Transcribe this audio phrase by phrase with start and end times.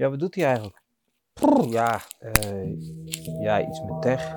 [0.00, 0.82] Ja, wat doet hij eigenlijk?
[1.70, 4.32] Ja, eh, ja, iets met tech.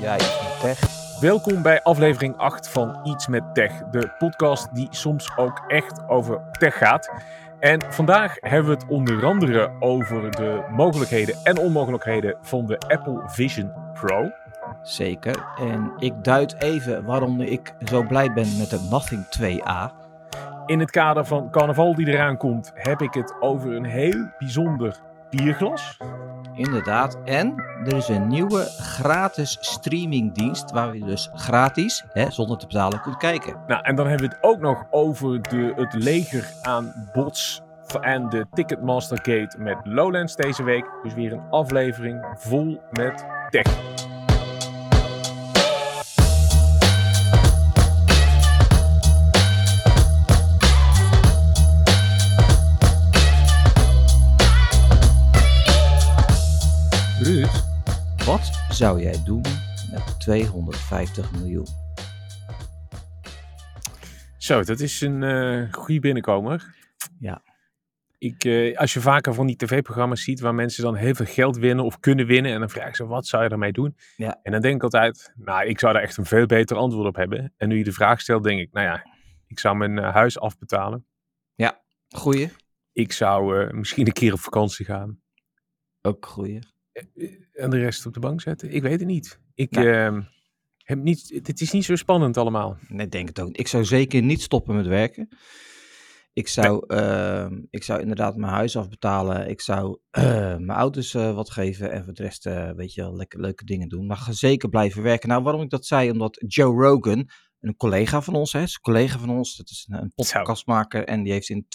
[0.00, 0.80] Ja, iets met tech.
[1.20, 6.50] Welkom bij aflevering 8 van Iets met Tech, de podcast die soms ook echt over
[6.58, 7.12] tech gaat.
[7.60, 13.22] En vandaag hebben we het onder andere over de mogelijkheden en onmogelijkheden van de Apple
[13.26, 14.30] Vision Pro.
[14.82, 15.46] Zeker.
[15.58, 20.03] En ik duid even waarom ik zo blij ben met de Nothing 2A.
[20.66, 25.00] In het kader van carnaval die eraan komt, heb ik het over een heel bijzonder
[25.30, 25.98] bierglas.
[26.54, 27.18] Inderdaad.
[27.24, 33.00] En er is een nieuwe gratis streamingdienst waar je dus gratis, hè, zonder te betalen,
[33.00, 33.56] kunt kijken.
[33.66, 37.62] Nou, en dan hebben we het ook nog over de, het leger aan bots
[38.00, 40.90] en de Ticketmaster Gate met Lowlands deze week.
[41.02, 44.12] Dus weer een aflevering vol met tech.
[58.50, 59.42] Wat zou jij doen
[59.92, 61.66] met 250 miljoen?
[64.38, 66.74] Zo, dat is een eh goede binnenkomer.
[67.18, 67.42] Ja.
[68.18, 71.56] Ik, eh, als je vaker van die tv-programma's ziet waar mensen dan heel veel geld
[71.56, 72.52] winnen of kunnen winnen.
[72.52, 73.96] En dan vraag ik ze, wat zou je ermee doen?
[74.16, 74.40] Ja.
[74.42, 77.16] En dan denk ik altijd, nou, ik zou daar echt een veel beter antwoord op
[77.16, 77.52] hebben.
[77.56, 79.06] En nu je de vraag stelt, denk ik, nou ja,
[79.46, 81.06] ik zou mijn eh, huis afbetalen.
[82.14, 82.50] Goeie?
[82.92, 85.20] Ik zou misschien een keer op vakantie gaan.
[86.02, 86.73] Ook goeie.
[86.94, 88.70] Eh, En de rest op de bank zetten.
[88.74, 89.40] Ik weet het niet.
[89.54, 89.90] Ik Nee.
[89.90, 90.22] ehm,
[90.76, 92.76] heb niet, het is niet zo spannend allemaal.
[92.88, 93.56] Nee, denk het ook.
[93.56, 95.28] Ik zou zeker niet stoppen met werken.
[96.32, 99.48] Ik zou, ehm, ik zou inderdaad mijn huis afbetalen.
[99.48, 100.22] Ik zou eh,
[100.56, 101.90] mijn auto's eh, wat geven.
[101.92, 104.06] En voor de rest, eh, weet je wel, lekker leuke dingen doen.
[104.06, 105.28] Maar ga zeker blijven werken.
[105.28, 106.10] Nou, waarom ik dat zei?
[106.10, 107.28] Omdat Joe Rogan,
[107.60, 109.56] een collega van ons, hè, is een collega van ons.
[109.56, 111.04] Dat is een, een podcastmaker.
[111.04, 111.66] En die heeft in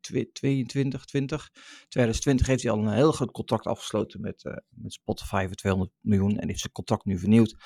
[0.00, 1.50] 2022, 20,
[1.88, 5.92] 2020 heeft hij al een heel groot contract afgesloten met, eh, met Spotify voor 200
[6.00, 6.38] miljoen.
[6.38, 7.56] En heeft zijn contract nu vernieuwd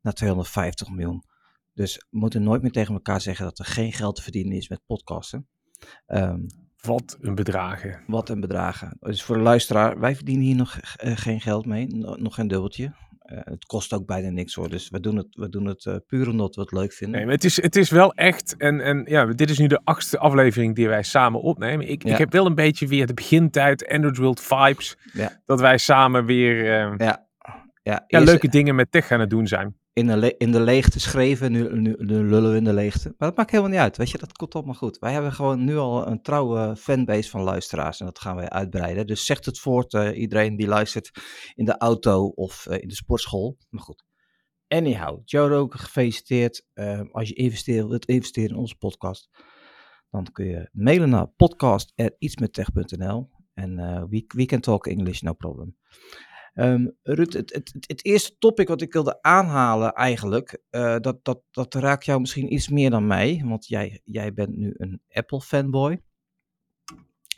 [0.00, 1.24] naar 250 miljoen.
[1.72, 4.68] Dus we moeten nooit meer tegen elkaar zeggen dat er geen geld te verdienen is
[4.68, 5.48] met podcasten.
[6.06, 6.40] Ehm,
[6.80, 8.04] Wat een bedragen.
[8.06, 8.96] wat een bedragen.
[9.00, 12.48] Dus voor de luisteraar, wij verdienen hier nog eh, geen geld mee, no- nog geen
[12.48, 12.94] dubbeltje.
[13.22, 15.96] Eh, het kost ook bijna niks hoor, dus we doen het, we doen het eh,
[16.06, 17.16] puur omdat we het leuk vinden.
[17.16, 18.56] Nee, maar het is, het is wel echt.
[18.56, 21.88] En, en ja, dit is nu de achtste aflevering die wij samen opnemen.
[21.88, 22.12] Ik, Ja.
[22.12, 24.96] ik heb wel een beetje weer de begintijd, Android World vibes.
[25.12, 25.40] Ja.
[25.44, 27.26] Dat wij samen weer eh, Ja,
[27.82, 29.76] ja, eerst leuke dingen met tech aan het doen zijn.
[29.92, 33.14] In, de in de leegte schreven, nu, lullen we in de leegte.
[33.18, 34.98] Maar dat maakt helemaal niet uit, weet je, dat komt allemaal goed.
[34.98, 39.06] Wij hebben gewoon nu al een trouwe fanbase van luisteraars en dat gaan wij uitbreiden.
[39.06, 41.10] Dus zegt het voort, eh, iedereen die luistert
[41.54, 43.56] in de auto of eh, in de sportschool.
[43.70, 44.04] Maar goed.
[44.68, 46.66] Anyhow, Joe Rogan, gefeliciteerd.
[46.72, 49.28] Eh, als je investeert, wilt investeren in onze podcast,
[50.10, 53.76] dan kun je mailen naar podcast.ietsmettech.nl en
[54.08, 55.76] we, we can talk English, no problem.
[56.54, 61.42] Ehm Ruud, het, het, het, eerste topic wat ik wilde aanhalen eigenlijk, eh, dat, dat,
[61.50, 65.40] dat raakt jou misschien iets meer dan mij, want jij, jij bent nu een Apple
[65.40, 66.02] fanboy.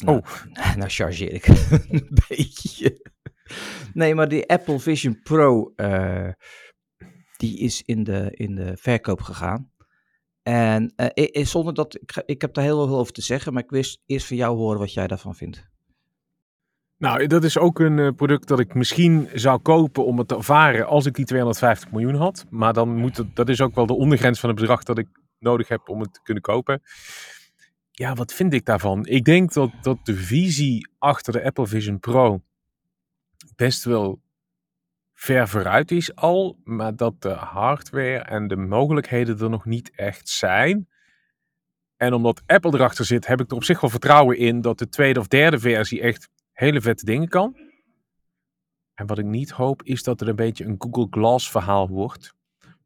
[0.04, 0.22] Nou,
[0.78, 1.46] nou chargeer ik
[1.88, 3.12] een beetje.
[3.92, 6.28] Nee, maar die Apple Vision Pro, eh,
[7.36, 9.72] die is in de, in de verkoop gegaan.
[10.42, 13.70] En eh, zonder dat, ik, ik heb daar heel veel over te zeggen, maar ik
[13.70, 15.72] wist eerst van jou horen wat jij daarvan vindt.
[16.98, 20.36] Nou, dat is ook een eh, product dat ik misschien zou kopen om het te
[20.36, 22.44] ervaren als ik die 250 miljoen had.
[22.50, 25.68] Maar dan moet dat is ook wel de ondergrens van het bedrag dat ik nodig
[25.68, 26.82] heb om het te kunnen kopen.
[27.90, 29.06] Ja, wat vind ik daarvan?
[29.06, 32.42] Ik denk dat, dat de visie achter de Apple Vision Pro
[33.56, 34.22] best wel
[35.14, 40.28] ver vooruit is al, maar dat de hardware en de mogelijkheden er nog niet echt
[40.28, 40.88] zijn.
[41.96, 44.88] En omdat Apple erachter zit, heb ik er op zich wel vertrouwen in dat de
[44.88, 47.56] tweede of derde versie echt hele vette dingen kan.
[48.94, 52.34] En wat ik niet hoop, is dat er een beetje een Google Glass verhaal wordt.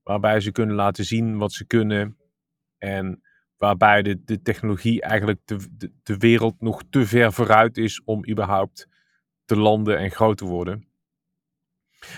[0.02, 2.16] Waarbij ze kunnen laten zien wat ze kunnen.
[2.78, 3.22] En
[3.56, 5.58] waarbij de, de technologie eigenlijk de,
[6.02, 8.88] de, wereld nog te ver vooruit is om überhaupt
[9.44, 10.86] te landen en groot te worden.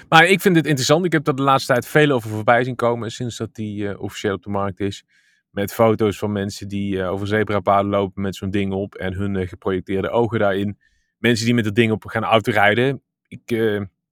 [0.09, 1.05] Maar ik vind het interessant.
[1.05, 4.01] Ik heb er de laatste tijd veel over voorbij zien komen sinds dat die eh,
[4.01, 5.05] officieel op de markt is.
[5.51, 9.37] Met foto's van mensen die eh, over zebrapaden lopen met zo'n ding op en hun
[9.37, 10.79] eh, geprojecteerde ogen daarin.
[11.21, 13.03] Mensen die met dat ding op gaan autorijden.
[13.29, 13.47] Ik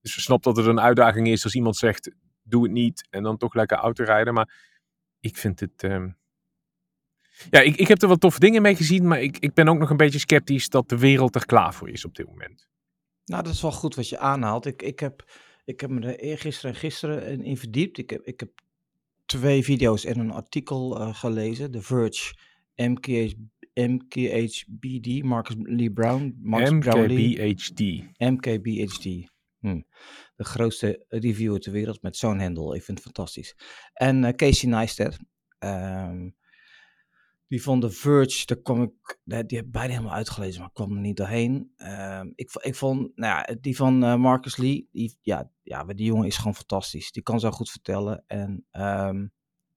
[0.01, 2.11] dus snap dat het een uitdaging is als iemand zegt,
[2.43, 4.35] doe het niet en dan toch lekker autorijden.
[4.35, 4.55] Maar
[5.21, 5.83] ik vind het...
[5.83, 6.09] ehm,
[7.51, 9.79] Ja, ik, ik heb er wat toffe dingen mee gezien, maar ik, ik ben ook
[9.79, 12.69] nog een beetje sceptisch dat de wereld er klaar voor is op dit moment.
[13.25, 14.67] Nou, dat is wel goed wat je aanhaalt.
[14.67, 15.25] Ik, ik, heb,
[15.65, 17.99] ik heb me er eergisteren en gisteren in, verdiept.
[17.99, 18.51] Ik heb, ik heb
[19.27, 21.71] twee video's en een artikel eh, gelezen.
[21.71, 22.35] The Verge,
[22.75, 23.33] MKH,
[23.87, 26.39] MKHBD, Marcus Lee Brown.
[26.43, 26.71] Marcus.
[26.71, 27.81] MKBHD.
[28.19, 29.05] MKBHD.
[29.59, 29.81] Hm.
[30.37, 32.77] De grootste reviewer ter wereld met zo'n handle.
[32.77, 33.57] Ik vind het fantastisch.
[33.93, 35.19] En eh, Casey Neistat.
[35.59, 36.31] ehm,
[37.49, 40.75] die van The Verge, daar kwam ik, die heb ik bijna helemaal uitgelezen, maar ik
[40.75, 41.73] kwam er niet doorheen.
[41.77, 46.07] Ehm, ik, ik vond, nou ja, die van eh, Marcus Lee, die, ja, ja, die
[46.07, 47.13] jongen is gewoon fantastisch.
[47.13, 48.25] Die kan zo goed vertellen.
[48.27, 49.27] En ehm,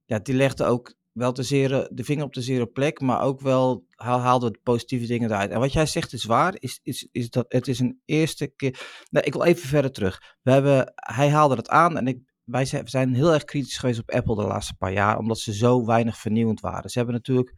[0.06, 3.42] ja, die legde ook wel de, zere, de vinger op de zere plek, maar ook
[3.42, 5.52] wel haal, haalde de positieve dingen eruit.
[5.52, 9.06] En wat jij zegt is waar, is, is, is dat het is een eerste keer...
[9.10, 10.38] Nee, ik wil even verder terug.
[10.42, 13.78] We hebben, hij haalde het aan en ik, wij zijn, we zijn heel erg kritisch
[13.78, 16.90] geweest op Apple de laatste paar jaar, omdat ze zo weinig vernieuwend waren.
[16.90, 17.56] Ze hebben natuurlijk,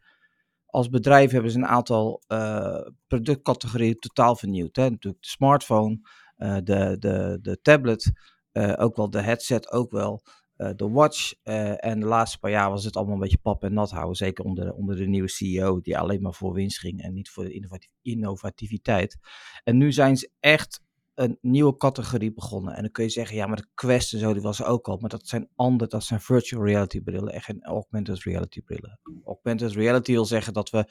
[0.66, 4.76] als bedrijf hebben ze een aantal eh, productcategorieën totaal vernieuwd.
[4.76, 4.90] Hè?
[4.90, 5.98] Natuurlijk de smartphone,
[6.36, 8.12] eh, de, de, de tablet,
[8.52, 10.22] eh, ook wel de headset, ook wel
[10.56, 11.32] eh, de watch.
[11.42, 14.16] eh, en de laatste paar jaar was het allemaal een beetje pap en nat houden.
[14.16, 17.44] Zeker onder, onder de nieuwe CEO, die alleen maar voor winst ging en niet voor
[17.44, 19.18] de innovat- innovativiteit.
[19.64, 20.82] En nu zijn ze echt
[21.14, 22.74] een nieuwe categorie begonnen.
[22.74, 24.88] En dan kun je zeggen, ja, maar de Quest en zo, die was er ook
[24.88, 24.96] al.
[24.96, 29.00] Maar dat zijn andere, dat zijn virtual reality brillen en geen augmented reality brillen.
[29.24, 30.84] Augmented reality wil zeggen dat we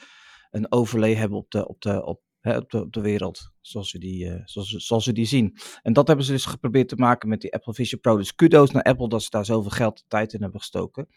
[0.52, 4.42] een overlay hebben op de, op de, op, op de, wereld, zoals we, die, eh,
[4.46, 5.58] zoals, zoals we die zien.
[5.82, 8.18] En dat hebben ze dus geprobeerd te maken met die Apple Vision Pro.
[8.18, 11.08] Dus kudo's naar Apple dat ze daar zoveel geld en tijd in hebben gestoken.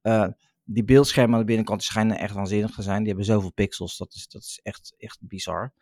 [0.00, 0.28] Eh,
[0.64, 2.98] die beeldschermen aan de binnenkant schijnen echt waanzinnig te zijn.
[2.98, 5.72] Die hebben zoveel pixels, dat is, dat is echt, echt bizar.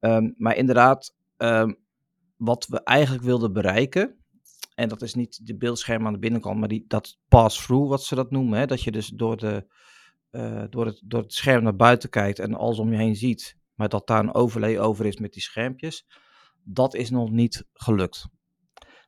[0.00, 1.72] Ehm, maar inderdaad, ehm,
[2.36, 4.16] wat we eigenlijk wilden bereiken,
[4.74, 8.14] en dat is niet de beeldscherm aan de binnenkant, maar die, dat pass-through, wat ze
[8.14, 8.58] dat noemen.
[8.58, 8.66] Hè?
[8.66, 9.66] Dat je dus door, de,
[10.30, 13.57] eh, door, het, door het scherm naar buiten kijkt en alles om je heen ziet,
[13.78, 16.06] maar dat daar een overlay over is met die schermpjes.
[16.62, 18.28] Dat is nog niet gelukt.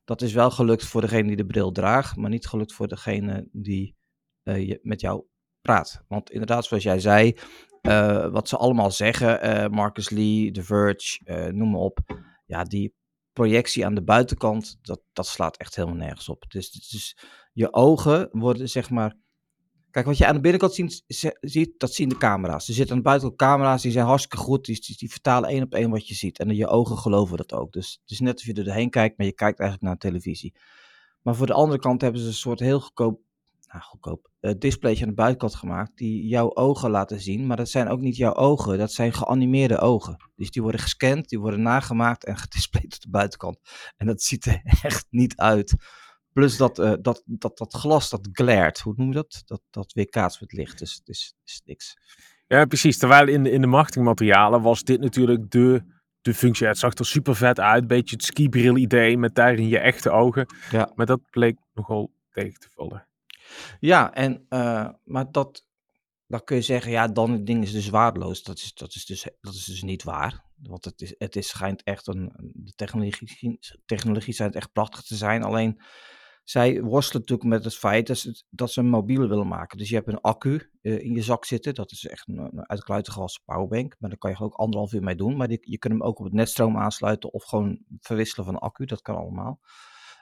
[0.05, 3.49] Dat is wel gelukt voor degene die de bril draagt, maar niet gelukt voor degene
[3.53, 3.97] die
[4.43, 5.25] eh, met jou
[5.61, 6.05] praat.
[6.09, 7.37] Want inderdaad, zoals jij zei,
[7.81, 11.99] eh, wat ze allemaal zeggen, eh, Marcus Lee, The Verge, noem maar op.
[12.47, 12.95] Ja, die
[13.33, 16.45] projectie aan de buitenkant, dat, dat slaat echt helemaal nergens op.
[16.49, 17.17] Dus, dus
[17.53, 19.17] je ogen worden zeg maar.
[19.91, 21.05] Kijk, wat je aan de binnenkant ziet,
[21.41, 22.69] ziet dat zien de camera's.
[22.69, 24.65] Er zitten aan de buitenkant camera's, die zijn hartstikke goed.
[24.65, 26.39] Die, vertalen één op één wat je ziet.
[26.39, 27.73] En je ogen geloven dat ook.
[27.73, 30.55] Dus het is net of je er doorheen kijkt, maar je kijkt eigenlijk naar televisie.
[31.23, 33.21] Maar voor de andere kant hebben ze een soort heel goedkoop,
[33.67, 35.97] nou goedkoop, displaytje aan de buitenkant gemaakt.
[35.97, 37.47] Die jouw ogen laten zien.
[37.47, 40.17] Maar dat zijn ook niet jouw ogen, dat zijn geanimeerde ogen.
[40.37, 43.59] Dus die worden gescand, die worden nagemaakt en gedisplayed op de buitenkant.
[43.97, 45.75] En dat ziet er echt niet uit.
[46.33, 49.43] Plus dat, eh, dat, dat, dat glas, dat glaert, hoe noem je dat?
[49.45, 51.97] Dat, dat weerkaatst met licht, dus het is, het is niks.
[52.47, 52.99] Ja, precies.
[52.99, 55.83] Terwijl in de, in de marketingmaterialen was dit natuurlijk de,
[56.21, 56.67] de functie.
[56.67, 57.87] Het zag er super vet uit.
[57.87, 60.47] Beetje het skibril idee met daarin je echte ogen.
[60.71, 60.93] Ja.
[60.95, 63.07] Maar dat bleek nogal tegen te vallen.
[63.81, 65.67] Ja, en, eh, maar dat,
[66.27, 68.43] dan kun je zeggen, ja, dan het ding is dus waardeloos.
[68.43, 70.45] Dat is, dat is, dus, dat is dus niet waar.
[70.63, 75.17] Want het, is, het is, schijnt echt een, de technologie, technologie schijnt echt prachtig te
[75.17, 75.43] zijn.
[75.43, 75.81] Alleen,
[76.51, 79.79] zij worstelen natuurlijk met het feit dat ze, dat ze een mobiele willen maken.
[79.79, 81.75] Dus je hebt een accu eh, in je zak zitten.
[81.75, 83.97] Dat is echt een, een uitkluitige als powerbank.
[83.99, 85.37] Maar daar kan je ook anderhalf uur mee doen.
[85.37, 88.85] Maar die, je kunt hem ook op het netstroom aansluiten of gewoon verwisselen van accu.
[88.85, 89.61] Dat kan allemaal.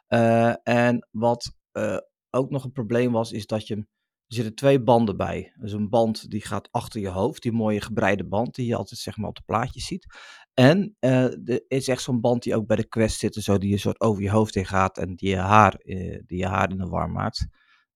[0.07, 1.99] Eh, en wat eh,
[2.31, 3.89] ook nog een probleem was, is dat je hem
[4.29, 5.53] er zitten twee banden bij.
[5.61, 9.01] Dus een band die gaat achter je hoofd, die mooie gebreide band die je altijd
[9.01, 10.07] zeg maar op de plaatjes ziet.
[10.55, 13.59] En eh, er is echt zo'n band die ook bij de Quest zit, en zo
[13.59, 16.47] die je soort over je hoofd heen gaat en die je haar, eh, die je
[16.47, 17.39] haar in de war maakt.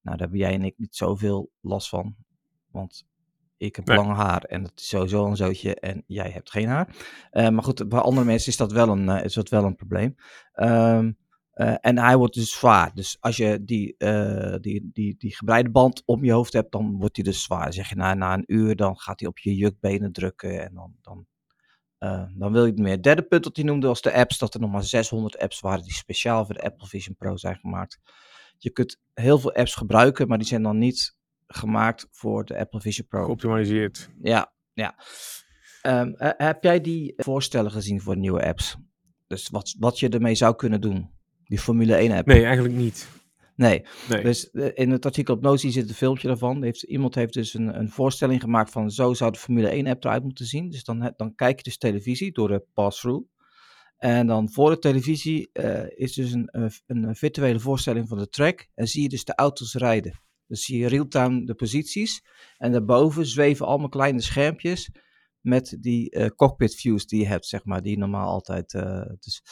[0.02, 2.16] Nou, daar hebben jij en ik niet zoveel last van,
[2.71, 3.07] want
[3.57, 3.97] ik heb Nee.
[3.97, 6.97] lang haar en dat is sowieso een zootje en jij hebt geen haar.
[7.30, 10.14] Eh, maar goed, bij andere mensen is dat wel een, is dat wel een probleem.
[10.52, 11.12] Ehm,
[11.52, 12.94] eh, en hij wordt dus zwaar.
[12.94, 16.97] Dus als je die, eh, die, die, die gebreide band om je hoofd hebt, dan
[16.99, 17.73] wordt hij dus zwaar.
[17.73, 20.94] Zeg je na, na een uur, dan gaat hij op je jukbenen drukken en dan,
[21.02, 21.26] dan,
[21.99, 22.92] eh, dan wil je het meer.
[22.92, 25.61] Het derde punt dat hij noemde was de apps, dat er nog maar 600 apps
[25.61, 28.00] waren die speciaal voor de Apple Vision Pro zijn gemaakt.
[28.59, 31.16] Je kunt heel veel apps gebruiken, maar die zijn dan niet
[31.47, 33.25] gemaakt voor de Apple Vision Pro.
[33.25, 34.11] Geoptimaliseerd.
[34.23, 34.94] Ja, ja.
[35.82, 38.76] Ehm, eh, heb jij die voorstellen gezien voor nieuwe apps?
[39.26, 41.21] Dus wat, wat je ermee zou kunnen doen?
[41.52, 42.26] Die Formule 1 app?
[42.26, 43.09] Nee, eigenlijk niet.
[43.56, 43.85] Nee.
[44.09, 44.23] Nee.
[44.23, 46.62] Dus eh, in het artikel op Notie zit een filmpje daarvan.
[46.62, 50.04] Heeft, iemand heeft dus een, een voorstelling gemaakt van zo zou de Formule 1 app
[50.04, 50.71] eruit moeten zien.
[50.71, 53.26] Dus dan, dan kijk je dus televisie door de pass-through.
[53.97, 58.28] En dan voor de televisie eh, is dus een, een, een virtuele voorstelling van de
[58.28, 58.68] track.
[58.75, 60.21] En zie je dus de auto's rijden.
[60.47, 62.25] Dus zie je real-time de posities.
[62.56, 64.90] En daarboven zweven allemaal kleine schermpjes
[65.42, 68.75] met die eh, cockpit views die je hebt, zeg maar, die normaal altijd.
[68.75, 69.42] eh, dus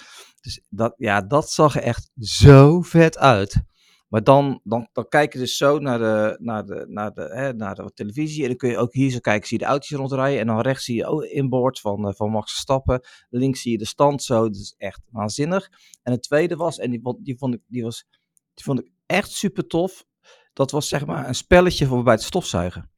[0.40, 3.62] dus dat, ja, dat zag er echt zo vet uit.
[4.08, 7.52] Maar dan, dan, dan kijk je dus zo naar de, naar, de, naar, de, hè,
[7.52, 8.42] naar de televisie.
[8.42, 10.40] En dan kun je ook hier zo kijken, zie je de autootjes rondrijden.
[10.40, 13.00] En dan rechts zie je ook inboard van, uh, van Max Stappen.
[13.28, 14.42] Links zie je de stand zo.
[14.42, 15.70] Dat is echt waanzinnig.
[16.02, 18.06] En het tweede was, en die, die, vond, ik, die, was,
[18.54, 20.04] die vond ik echt super tof.
[20.52, 22.90] Dat was zeg maar een spelletje voor bij het stofzuigen.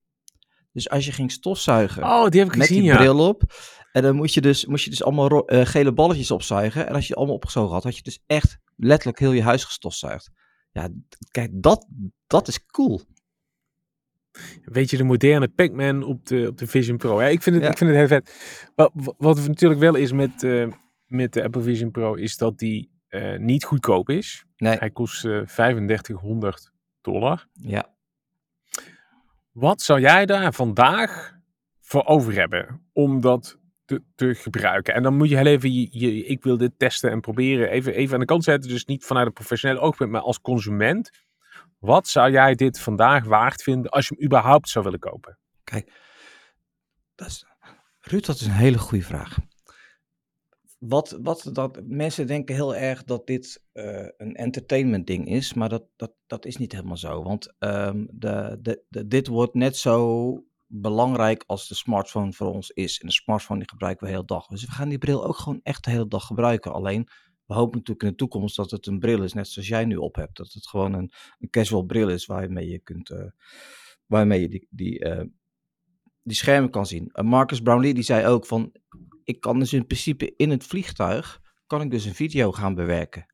[0.72, 2.96] Dus als je ging stofzuigen oh, die heb ik met gezien, die ja.
[2.96, 3.42] bril op.
[3.92, 6.86] En dan moest je dus, moest je dus allemaal uh, gele balletjes opzuigen.
[6.86, 9.64] En als je die allemaal opgezogen had, had je dus echt letterlijk heel je huis
[9.64, 10.30] gestofzuigd.
[10.70, 10.88] Ja,
[11.30, 11.86] kijk, dat,
[12.26, 13.00] dat is cool.
[14.64, 17.20] Weet je, de moderne Pac-Man op de, op de Vision Pro.
[17.20, 17.70] Ja, ik, vind het, ja.
[17.70, 18.70] ik vind het heel vet.
[18.74, 20.72] Wat, wat natuurlijk wel is met, uh,
[21.06, 24.44] met de Apple Vision Pro, is dat die uh, niet goedkoop is.
[24.56, 24.76] Nee.
[24.76, 27.48] Hij kost uh, 3500 dollar.
[27.52, 27.94] Ja.
[29.52, 31.34] Wat zou jij daar vandaag
[31.80, 34.94] voor over hebben om dat te, te gebruiken?
[34.94, 37.94] En dan moet je heel even, je, je, ik wil dit testen en proberen, even,
[37.94, 38.70] even aan de kant zetten.
[38.70, 41.10] Dus niet vanuit een professioneel oogpunt, maar als consument.
[41.78, 45.38] Wat zou jij dit vandaag waard vinden als je hem überhaupt zou willen kopen?
[45.64, 45.92] Kijk,
[47.14, 47.44] dat is,
[48.00, 49.38] Ruud, dat is een hele goede vraag.
[50.82, 55.68] Wat, wat dat, mensen denken heel erg dat dit uh, een entertainment ding is, maar
[55.68, 57.22] dat, dat, dat is niet helemaal zo.
[57.22, 58.58] Want um, de,
[58.88, 63.00] de, dit wordt net zo belangrijk als de smartphone voor ons is.
[63.00, 64.46] En de smartphone die gebruiken we de hele dag.
[64.46, 66.72] Dus we gaan die bril ook gewoon echt de hele dag gebruiken.
[66.72, 67.08] Alleen,
[67.46, 69.96] we hopen natuurlijk in de toekomst dat het een bril is, net zoals jij nu
[69.96, 70.36] op hebt.
[70.36, 73.30] Dat het gewoon een, een casual bril is waarmee je kunt, uh,
[74.06, 75.24] waarmee je die, die, uh,
[76.22, 77.10] die schermen kan zien.
[77.12, 78.72] Uh, Marcus Brownlee die zei ook van,
[79.24, 83.26] ik kan dus in principe in het vliegtuig, kan ik dus een video gaan bewerken.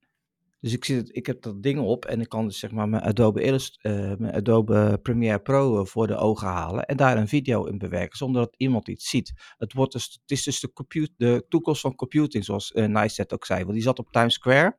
[0.60, 3.02] Dus ik, zit, ik heb dat ding op en ik kan dus zeg maar mijn
[3.02, 7.78] Adobe, uh, mijn Adobe Premiere Pro voor de ogen halen en daar een video in
[7.78, 9.32] bewerken zonder dat iemand iets ziet.
[9.56, 13.44] Het, wordt dus, het is dus de, de toekomst van computing, zoals uh, Neistat ook
[13.44, 13.60] zei.
[13.60, 14.78] Want die zat op Times Square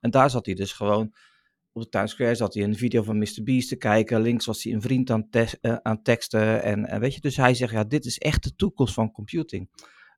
[0.00, 1.14] en daar zat hij dus gewoon
[1.74, 3.42] op de Square zat hij een video van Mr.
[3.42, 4.20] Beast te kijken.
[4.20, 6.62] Links was hij een vriend aan, te uh, aan teksten.
[6.62, 9.68] En, en weet je, dus hij zegt, ja, dit is echt de toekomst van computing.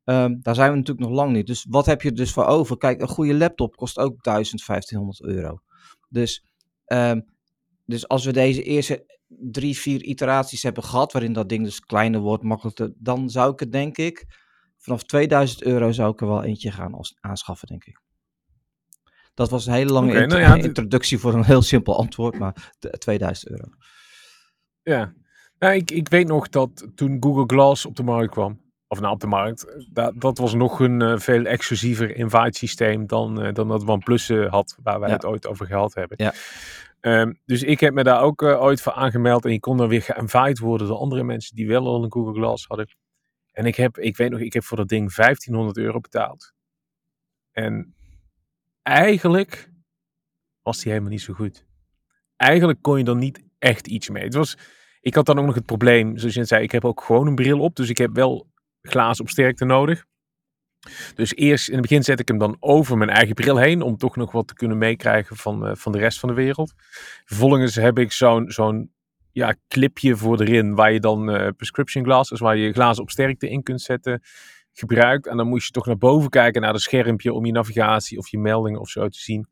[0.04, 1.46] Um, daar zijn we natuurlijk nog lang niet.
[1.46, 2.76] Dus wat heb je dus voor over?
[2.76, 5.58] Kijk, een goede laptop kost ook 1500 euro.
[6.08, 6.44] Dus,
[6.86, 7.24] um,
[7.84, 12.20] dus als we deze eerste drie, vier iteraties hebben gehad, waarin dat ding dus kleiner
[12.20, 14.24] wordt, makkelijker, dan zou ik het denk ik,
[14.78, 18.00] vanaf 2000 euro zou ik er wel eentje gaan aanschaffen, denk ik.
[19.36, 22.90] Dat was een hele lange nou ja, introductie voor een heel simpel antwoord, maar de-
[22.90, 23.64] 2000 euro.
[24.82, 25.12] Ja.
[25.58, 29.12] Nou, ik, ik weet nog dat toen Google Glass op de markt kwam, of nou
[29.12, 33.52] op de markt, dat, dat was nog een eh, veel exclusiever invite systeem dan, eh,
[33.54, 35.14] dan dat OnePlus eh, had, waar wij Ja.
[35.14, 36.16] het ooit over gehad hebben.
[36.24, 36.32] Ja.
[37.00, 40.02] Ehm, dus ik heb me daar ook ooit voor aangemeld en je kon dan weer
[40.02, 42.88] geïnvite worden door andere mensen die wel al een Google Glass hadden.
[43.52, 46.52] En ik heb, ik weet nog, ik heb voor dat ding 1500 euro betaald.
[47.52, 47.94] En
[48.86, 49.70] eigenlijk
[50.62, 51.66] was die helemaal niet zo goed.
[52.36, 54.24] Eigenlijk kon je er niet echt iets mee.
[54.24, 54.56] Het was,
[55.00, 57.34] ik had dan ook nog het probleem, zoals je zei, ik heb ook gewoon een
[57.34, 58.50] bril op, dus ik heb wel
[58.80, 60.04] glazen op sterkte nodig.
[61.14, 63.96] Dus eerst in het begin zet ik hem dan over mijn eigen bril heen, om
[63.96, 66.72] toch nog wat te kunnen meekrijgen van, eh, van de rest van de wereld.
[67.24, 68.92] Vervolgens heb ik zo'n zo'n
[69.32, 73.48] ja, clipje voor erin, waar je dan eh, prescription glasses, waar je glazen op sterkte
[73.48, 74.22] in kunt zetten,
[74.78, 75.26] gebruikt.
[75.26, 78.28] En dan moest je toch naar boven kijken, naar het schermpje, om je navigatie of
[78.28, 79.46] je meldingen of zo te zien.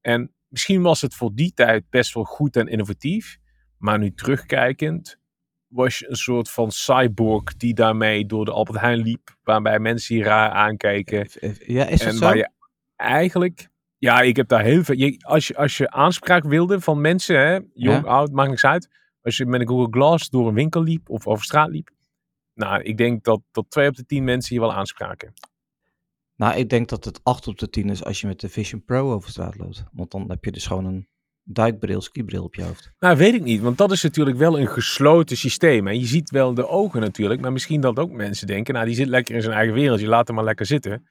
[0.00, 3.38] En misschien was het voor die tijd best wel goed en innovatief.
[3.78, 5.18] Maar nu terugkijkend
[5.68, 9.36] was je een soort van cyborg die daarmee door de Albert Heijn liep.
[9.42, 11.28] Waarbij mensen je raar aankijken.
[11.66, 12.24] Ja, is dat en zo?
[12.24, 12.48] waar je
[12.96, 13.68] eigenlijk...
[13.98, 14.96] Ja, ik heb daar heel veel...
[14.96, 18.10] Je, als, je, als je aanspraak wilde van mensen, hè, jong, Ja.
[18.10, 18.88] oud, maakt niks uit.
[19.22, 21.90] Als je met een Google Glass door een winkel liep of over straat liep.
[22.54, 25.32] Nou, ik denk dat, dat twee op de tien mensen je wel aanspraken.
[26.36, 28.84] Nou, ik denk dat het 8 op de 10 is als je met de Vision
[28.84, 29.84] Pro over straat loopt.
[29.92, 31.08] Want dan heb je dus gewoon een
[31.42, 32.92] duikbril, skibril op je hoofd.
[32.98, 35.86] Nou, weet ik niet, want dat is natuurlijk wel een gesloten systeem.
[35.86, 38.94] En je ziet wel de ogen natuurlijk, maar misschien dat ook mensen denken, nou, die
[38.94, 41.08] zit lekker in zijn eigen wereldje, laat hem maar lekker zitten.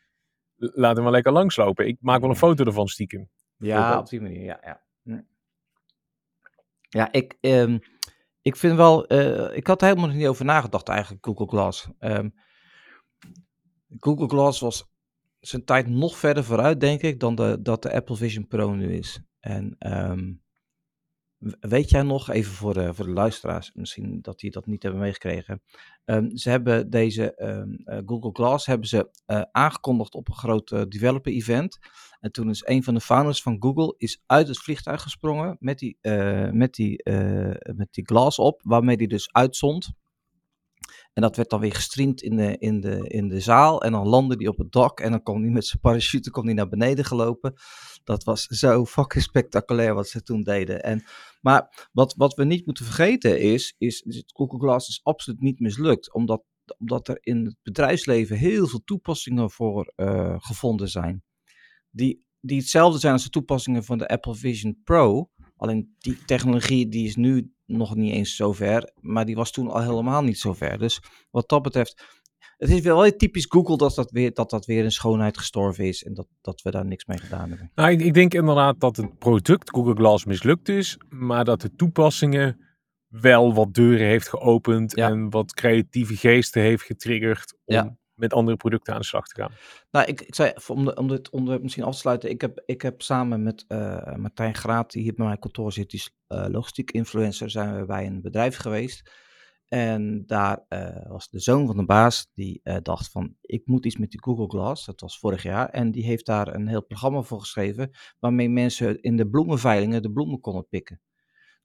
[0.56, 1.88] Laat hem maar lekker langslopen.
[1.88, 3.30] Ik maak wel een foto ervan stiekem.
[3.58, 4.60] Ja, op die manier, ja.
[4.64, 5.22] Ja, Hm.
[6.90, 7.78] ja ik, ehm,
[8.44, 11.88] ik vind wel, eh, ik had er helemaal nog niet over nagedacht eigenlijk, Google Glass.
[12.00, 12.30] Ehm,
[14.00, 14.92] Google Glass was
[15.40, 18.94] zijn tijd nog verder vooruit, denk ik, dan de, dat de Apple Vision Pro nu
[18.94, 19.22] is.
[19.40, 20.34] En ehm,
[21.60, 25.02] weet jij nog, even voor de, voor de luisteraars, misschien dat die dat niet hebben
[25.02, 25.62] meegekregen.
[26.06, 31.32] Ehm, ze hebben deze eh, Google Glass hebben ze, eh, aangekondigd op een groot developer
[31.32, 31.80] event.
[32.24, 35.80] En toen is een van de founders van Google is uit het vliegtuig gesprongen met
[35.80, 39.92] die, eh, met die, eh, met die glas op, waarmee die dus uitzond.
[41.14, 43.82] En dat werd dan weer gestreamd in de, in de, in de zaal.
[43.82, 45.00] En dan landde hij op het dak.
[45.00, 47.54] En dan kwam hij met zijn parachute kwam hij naar beneden gelopen.
[48.04, 50.84] Dat was zo fucking spectaculair wat ze toen deden.
[50.84, 51.04] En,
[51.42, 55.60] maar wat, wat we niet moeten vergeten is, is, is Google Glass is absoluut niet
[55.60, 56.14] mislukt.
[56.14, 56.44] Omdat,
[56.78, 61.24] omdat er in het bedrijfsleven heel veel toepassingen voor uh, gevonden zijn.
[61.96, 65.30] Die, die hetzelfde zijn als de toepassingen van de Apple Vision Pro.
[65.58, 69.70] Alleen die technologie die is nu nog niet eens zo ver, maar die was toen
[69.70, 70.78] al helemaal niet zo ver.
[70.78, 72.22] Dus wat dat betreft,
[72.58, 75.86] het is wel heel typisch Google dat dat weer, dat dat weer in schoonheid gestorven
[75.86, 77.72] is en dat, dat we daar niks mee gedaan hebben.
[77.76, 81.76] Nou, ik, ik denk inderdaad dat het product Google Glass mislukt is, maar dat de
[81.76, 82.58] toepassingen
[83.08, 88.58] wel wat deuren heeft geopend en wat creatieve geesten heeft getriggerd om ja met andere
[88.58, 89.52] producten aan de slag te gaan.
[89.92, 92.64] Nou, ik, ik zei, om, de, om dit onderwerp misschien af te sluiten, ik heb,
[92.66, 96.16] ik heb samen met uh, Martijn Graat, die hier bij mijn kantoor zit, die is
[96.28, 99.12] uh, logistiek influencer, zijn we bij een bedrijf geweest.
[99.68, 103.98] En daar uh, was de zoon van de baas, die dacht van, ik moet iets
[103.98, 105.70] met die Google Glass, dat was vorig jaar.
[105.70, 110.12] En die heeft daar een heel programma voor geschreven, waarmee mensen in de bloemenveilingen de
[110.12, 111.02] bloemen konden pikken.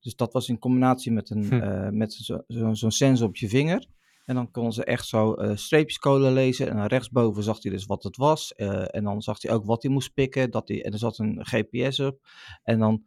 [0.01, 1.97] Dus dat was in combinatie met, een, hm.
[1.97, 3.87] met zo'n zo, zo sensor op je vinger.
[4.29, 6.69] En dan kon ze echt zo uh, streepjes code lezen.
[6.71, 8.53] En rechtsboven zag hij dus wat het was.
[8.57, 10.51] Uh, en dan zag hij ook wat hij moest pikken.
[10.51, 12.27] Dat hij, en er zat een GPS op.
[12.63, 13.05] En dan,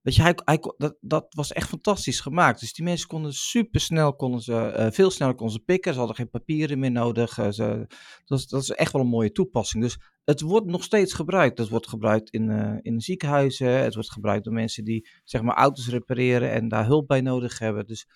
[0.00, 2.60] weet je, hij, hij, dat, dat was echt fantastisch gemaakt.
[2.60, 5.92] Dus die mensen konden super snel, konden ze, uh, veel sneller konden ze pikken.
[5.92, 7.34] Ze hadden geen papieren meer nodig.
[7.34, 7.86] Ze,
[8.24, 9.82] dat, is, dat is echt wel een mooie toepassing.
[9.82, 11.58] Dus het wordt nog steeds gebruikt.
[11.58, 13.68] Het wordt gebruikt in, in ziekenhuizen.
[13.68, 17.58] Het wordt gebruikt door mensen die, zeg maar, auto's repareren en daar hulp bij nodig
[17.58, 17.86] hebben.
[17.86, 18.06] Dus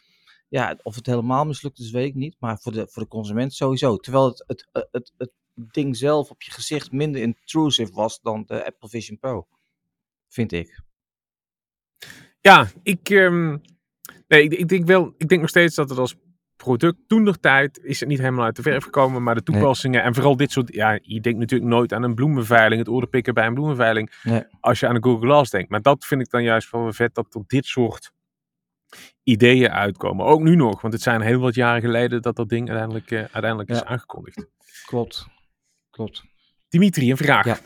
[0.48, 2.36] ja, of het helemaal mislukt is, weet ik niet.
[2.38, 3.96] Maar voor de, voor de consument sowieso.
[3.96, 8.64] Terwijl het, het, het, het, ding zelf op je gezicht minder intrusive was dan de
[8.66, 9.46] Apple Vision Pro.
[10.28, 10.80] Vind ik.
[12.40, 13.60] Ja, ik, um,
[14.28, 16.16] nee, ik, ik, denk wel, ik denk nog steeds dat het als
[16.56, 20.02] product toen nog tijd is het niet helemaal uit de verf gekomen, maar de toepassingen
[20.02, 23.46] en vooral dit soort, ja, je denkt natuurlijk nooit aan een bloemenveiling, het orderpikken bij
[23.46, 24.42] een bloemenveiling, nee.
[24.60, 25.70] als je aan een Google Glass denkt.
[25.70, 28.12] Maar dat vind ik dan juist wel vet, dat tot dit soort
[29.22, 30.26] ideeën uitkomen.
[30.26, 33.18] Ook nu nog, want het zijn heel wat jaren geleden dat dat ding uiteindelijk, uh,
[33.18, 34.46] uiteindelijk is aangekondigd.
[34.86, 35.26] Klopt,
[35.90, 36.24] klopt.
[36.68, 37.44] Dimitri, een vraag.
[37.44, 37.58] Ja.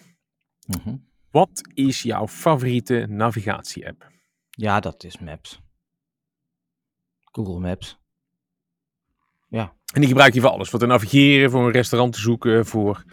[0.67, 0.97] Mhm.
[1.31, 4.11] Wat is jouw favoriete navigatie-app?
[4.51, 5.61] Ja, dat is Maps.
[7.33, 7.99] Google Maps.
[9.49, 9.75] Ja.
[9.93, 10.71] En die gebruik je voor alles.
[10.71, 13.05] Voor te navigeren, voor een restaurant te zoeken, voor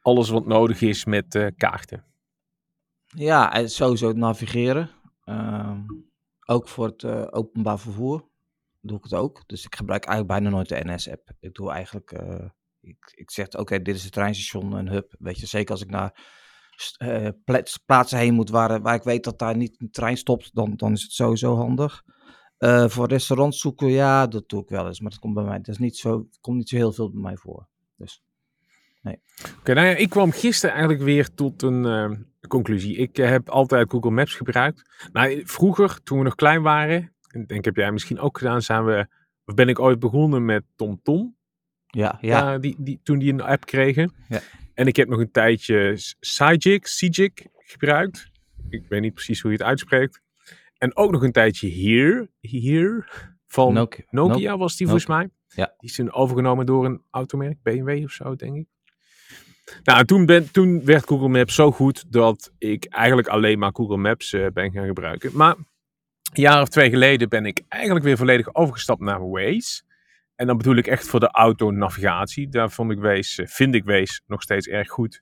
[0.00, 2.04] alles wat nodig is met uh, kaarten.
[3.06, 4.90] Ja, sowieso navigeren.
[5.24, 5.78] Uh,
[6.46, 8.28] ook voor het uh, openbaar vervoer
[8.80, 9.42] doe ik het ook.
[9.46, 11.30] Dus ik gebruik eigenlijk bijna nooit de NS-app.
[11.40, 12.48] Ik doe eigenlijk, uh,
[12.80, 15.14] ik, ik zeg oké, dit is het treinstation, een hub.
[15.18, 16.24] Weet je, zeker als ik naar
[16.98, 17.28] uh,
[17.86, 20.92] plaatsen heen moet waar, waar ik weet dat daar niet een trein stopt, dan, dan
[20.92, 22.04] is het sowieso handig.
[22.86, 25.00] Voor restaurants zoeken, ja, dat doe ik wel eens.
[25.00, 27.20] Maar dat komt bij mij, dat is niet zo, komt niet zo heel veel bij
[27.20, 27.68] mij voor.
[27.96, 28.22] Dus,
[29.02, 29.20] nee.
[29.58, 31.84] Oké, nou ja, ik kwam gisteren eigenlijk weer tot een
[32.46, 32.96] conclusie.
[32.96, 35.08] Ik eh, heb altijd Google Maps gebruikt.
[35.12, 38.84] Maar vroeger, toen we nog klein waren, en denk heb jij misschien ook gedaan, zijn
[38.84, 39.06] we,
[39.44, 41.02] of ben ik ooit begonnen met TomTom.
[41.02, 41.36] Tom.
[41.86, 42.54] Ja, ja.
[42.54, 44.12] Uh, die, die, toen die een app kregen.
[44.28, 44.40] Ja.
[44.74, 48.30] En ik heb nog een tijdje Sajik, Sijik gebruikt.
[48.68, 50.20] Ik weet niet precies hoe je het uitspreekt.
[50.78, 53.04] En ook nog een tijdje Here, Here
[53.46, 55.30] van Nokia, Nokia was die volgens mij.
[55.48, 55.74] Ja.
[55.78, 58.66] Die is toen overgenomen door een automerk, BMW of zo, denk ik.
[59.84, 63.96] Nou, toen, ben, toen werd Google Maps zo goed dat ik eigenlijk alleen maar Google
[63.96, 65.30] Maps uh, ben gaan gebruiken.
[65.34, 69.82] Maar een jaar of twee geleden ben ik eigenlijk weer volledig overgestapt naar Waze.
[70.34, 72.48] En dan bedoel ik echt voor de autonavigatie.
[72.48, 75.20] Daar vond ik Waze, eh, vind ik Waze nog steeds erg goed.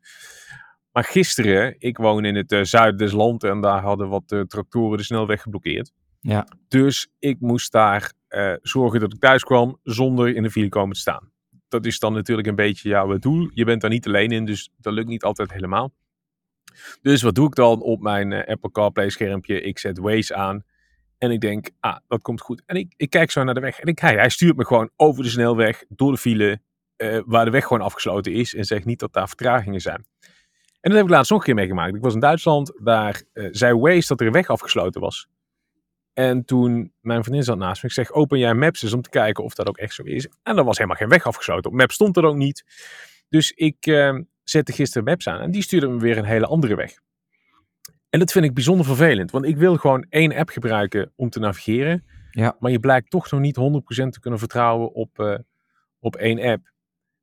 [0.93, 4.41] Maar gisteren, ik woon in het uh, zuiden des lands en daar hadden wat uh,
[4.41, 5.93] tractoren de snelweg geblokkeerd.
[6.21, 6.47] Ja.
[6.69, 8.13] Dus ik moest daar
[8.63, 11.34] zorgen dat ik thuis kwam zonder in de file komen te staan
[11.75, 13.51] dat is dan natuurlijk een beetje jouw doel.
[13.53, 15.93] Je bent daar niet alleen in, dus dat lukt niet altijd helemaal.
[17.03, 19.61] Dus wat doe ik dan op mijn uh, Apple CarPlay schermpje?
[19.61, 20.65] Ik zet Waze aan
[21.19, 22.63] en ik denk, ah, dat komt goed.
[22.67, 24.91] En ik, ik kijk zo naar de weg en ik, hij, hij stuurt me gewoon
[24.97, 26.61] over de snelweg, door de file,
[26.97, 30.07] uh, waar de weg gewoon afgesloten is en zegt niet dat daar vertragingen zijn.
[30.81, 31.95] En dat heb ik laatst nog een keer meegemaakt.
[31.95, 35.29] Ik was in Duitsland, daar uh, zei Waze dat er een weg afgesloten was.
[36.15, 39.11] En toen mijn vriendin zat naast me, ik zeg, open jij Maps eens om te
[39.11, 40.29] kijken of dat ook echt zo is.
[40.43, 41.71] En er was helemaal geen weg afgesloten.
[41.71, 42.65] Op Maps stond er ook niet.
[43.29, 46.75] Dus ik uh, zette gisteren Maps aan en die stuurde me weer een hele andere
[46.75, 46.99] weg.
[48.11, 51.39] En dat vind ik bijzonder vervelend, want ik wil gewoon één app gebruiken om te
[51.39, 52.05] navigeren.
[52.31, 52.57] Ja.
[52.59, 55.39] Maar je blijkt toch nog niet 100% te kunnen vertrouwen op, uh,
[55.99, 56.73] op één app.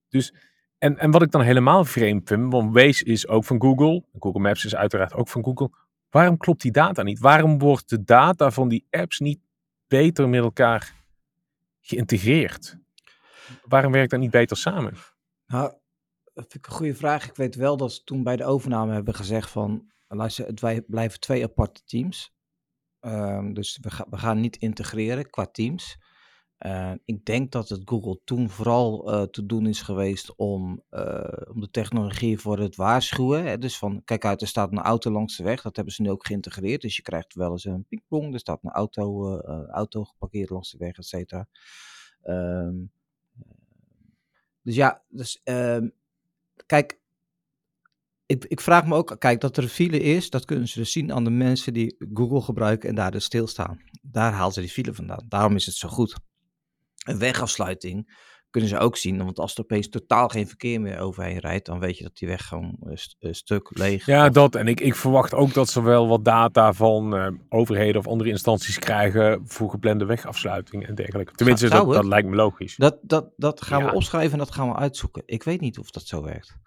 [0.10, 0.34] Dus,
[0.78, 4.04] en, en wat ik dan helemaal vreemd vind, want Waze is ook van Google.
[4.20, 5.70] Google Maps is uiteraard ook van Google.
[6.12, 7.20] Waarom klopt die data niet?
[7.20, 9.40] Waarom wordt de data van die apps niet
[9.88, 10.94] beter met elkaar
[11.82, 12.78] geïntegreerd?
[13.64, 14.94] waarom werkt dat niet beter samen?
[15.48, 15.74] Nou,
[16.34, 17.28] dat vind ik een goede vraag.
[17.28, 21.20] Ik weet wel dat ze toen bij de overname hebben gezegd van, luister, wij blijven
[21.20, 22.34] twee aparte teams.
[23.00, 25.98] Ehm, dus we, ga- we gaan niet integreren qua teams.
[26.62, 31.52] Eh, ik denk dat het Google toen vooral eh, te doen is geweest om, eh,
[31.54, 33.46] om de technologie voor het waarschuwen.
[33.46, 33.58] Hè?
[33.58, 35.62] Dus van, kijk uit, er staat een auto langs de weg.
[35.62, 36.82] Dat hebben ze nu ook geïntegreerd.
[36.82, 38.34] Dus je krijgt wel eens een pingpong.
[38.34, 41.48] Er staat een auto, auto geparkeerd langs de weg, et cetera.
[42.22, 42.76] Ehm,
[44.62, 45.90] dus ja, dus, ehm,
[46.66, 47.00] kijk,
[48.26, 51.14] ik, ik vraag me ook, kijk, dat er file is, dat kunnen ze dus zien
[51.14, 53.82] aan de mensen die Google gebruiken en daar dus stilstaan.
[54.02, 55.26] Daar halen ze die file vandaan.
[55.28, 56.30] Daarom is het zo goed.
[57.08, 61.38] Een wegafsluiting kunnen ze ook zien, want als er opeens totaal geen verkeer meer overheen
[61.38, 64.34] rijdt, dan weet je dat die weg gewoon een st- een stuk leeg Ja, of-
[64.34, 64.56] dat.
[64.56, 68.30] En ik, ik verwacht ook dat ze wel wat data van eh, overheden of andere
[68.30, 71.34] instanties krijgen voor geplande wegafsluiting en dergelijke.
[71.34, 72.76] Tenminste, zou dat, dat lijkt me logisch.
[72.76, 73.90] Dat, dat, dat gaan Ja.
[73.90, 75.24] we opschrijven en dat gaan we uitzoeken.
[75.26, 76.58] Ik weet niet of dat zo werkt.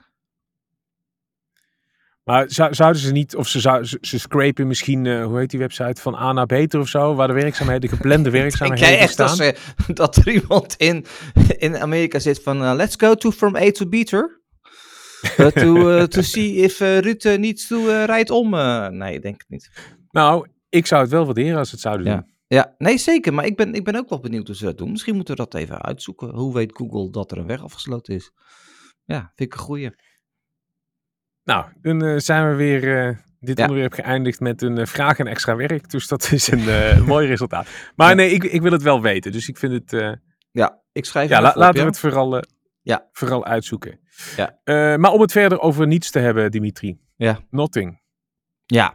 [2.24, 5.50] Maar zou, zouden ze niet, of ze, zou, ze, ze scrapen misschien, eh, hoe heet
[5.50, 8.88] die website, van A naar Beter of zo, waar de werkzaamheden, de geplande Denk werkzaamheden
[8.88, 9.26] jij echt staan?
[9.26, 9.56] dat, ze,
[10.02, 11.04] dat er iemand in,
[11.58, 14.42] in Amerika zit van eh, let's go to from A to Beater?
[15.38, 18.54] Uh, to, eh, to see if Ruud uh, needs to uh, rijdt om.
[18.54, 18.88] eh.
[18.88, 19.70] nee, ik denk het niet.
[20.10, 22.14] Nou, ik zou het wel waarderen als ze het zouden Ja.
[22.14, 22.32] doen.
[22.46, 23.34] Ja, nee zeker.
[23.34, 24.90] Maar ik ben, ik ben ook wel benieuwd hoe ze dat doen.
[24.90, 26.28] Misschien moeten we dat even uitzoeken.
[26.34, 28.30] Hoe weet Google dat er een weg afgesloten is?
[29.04, 29.90] Ja, vind ik een goeie.
[31.44, 33.64] Nou, dan eh, zijn we weer eh, dit Ja.
[33.64, 35.90] onderwerp geëindigd met een eh, vraag en extra werk.
[35.90, 37.66] Dus dat is een eh, mooi resultaat.
[37.96, 38.14] Maar Ja.
[38.14, 39.32] nee, ik, ik wil het wel weten.
[39.32, 39.92] Dus ik vind het...
[39.92, 40.12] eh,
[40.50, 41.80] Ja, ik schrijf ja, la- op, laten ja?
[41.80, 42.42] we het vooral,
[42.82, 43.08] Ja.
[43.12, 44.00] vooral uitzoeken.
[44.36, 44.60] Ja.
[44.64, 46.98] Eh, maar om het verder over niets te hebben, Dimitri.
[47.16, 47.38] Ja.
[47.50, 48.02] Nothing.
[48.66, 48.94] Ja,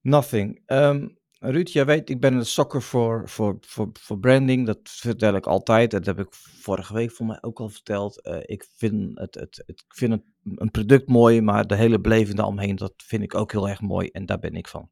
[0.00, 0.62] nothing.
[0.66, 1.06] Ehm
[1.38, 4.66] Ruud, jij weet, ik ben een sokker voor, voor, voor, voor branding.
[4.66, 5.90] Dat vertel ik altijd.
[5.90, 8.22] Dat heb ik vorige week voor mij ook al verteld.
[8.22, 10.22] Eh, ik vind, het, het, het, ik vind het,
[10.54, 14.08] een product mooi, maar de hele beleving daaromheen, dat vind ik ook heel erg mooi.
[14.08, 14.90] En daar ben ik van.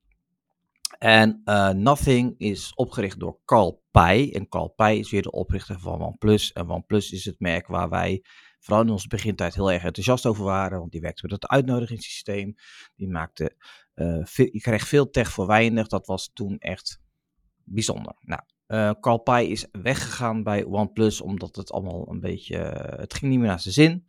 [0.98, 3.82] En eh, Nothing is opgericht door Carl.
[3.92, 6.52] En Carl is weer de oprichter van OnePlus.
[6.52, 8.24] En OnePlus is het merk waar wij
[8.60, 10.78] vooral in onze begintijd heel erg enthousiast over waren.
[10.78, 12.54] Want die werkte met het uitnodigingssysteem.
[12.96, 13.56] Die maakte,
[13.94, 15.86] eh, veel, je kreeg veel tech voor weinig.
[15.86, 17.00] Dat was toen echt
[17.64, 18.14] bijzonder.
[18.20, 22.56] Nou, eh Carl is weggegaan bij OnePlus omdat het allemaal een beetje,
[22.96, 24.04] het ging niet meer naar zijn zin.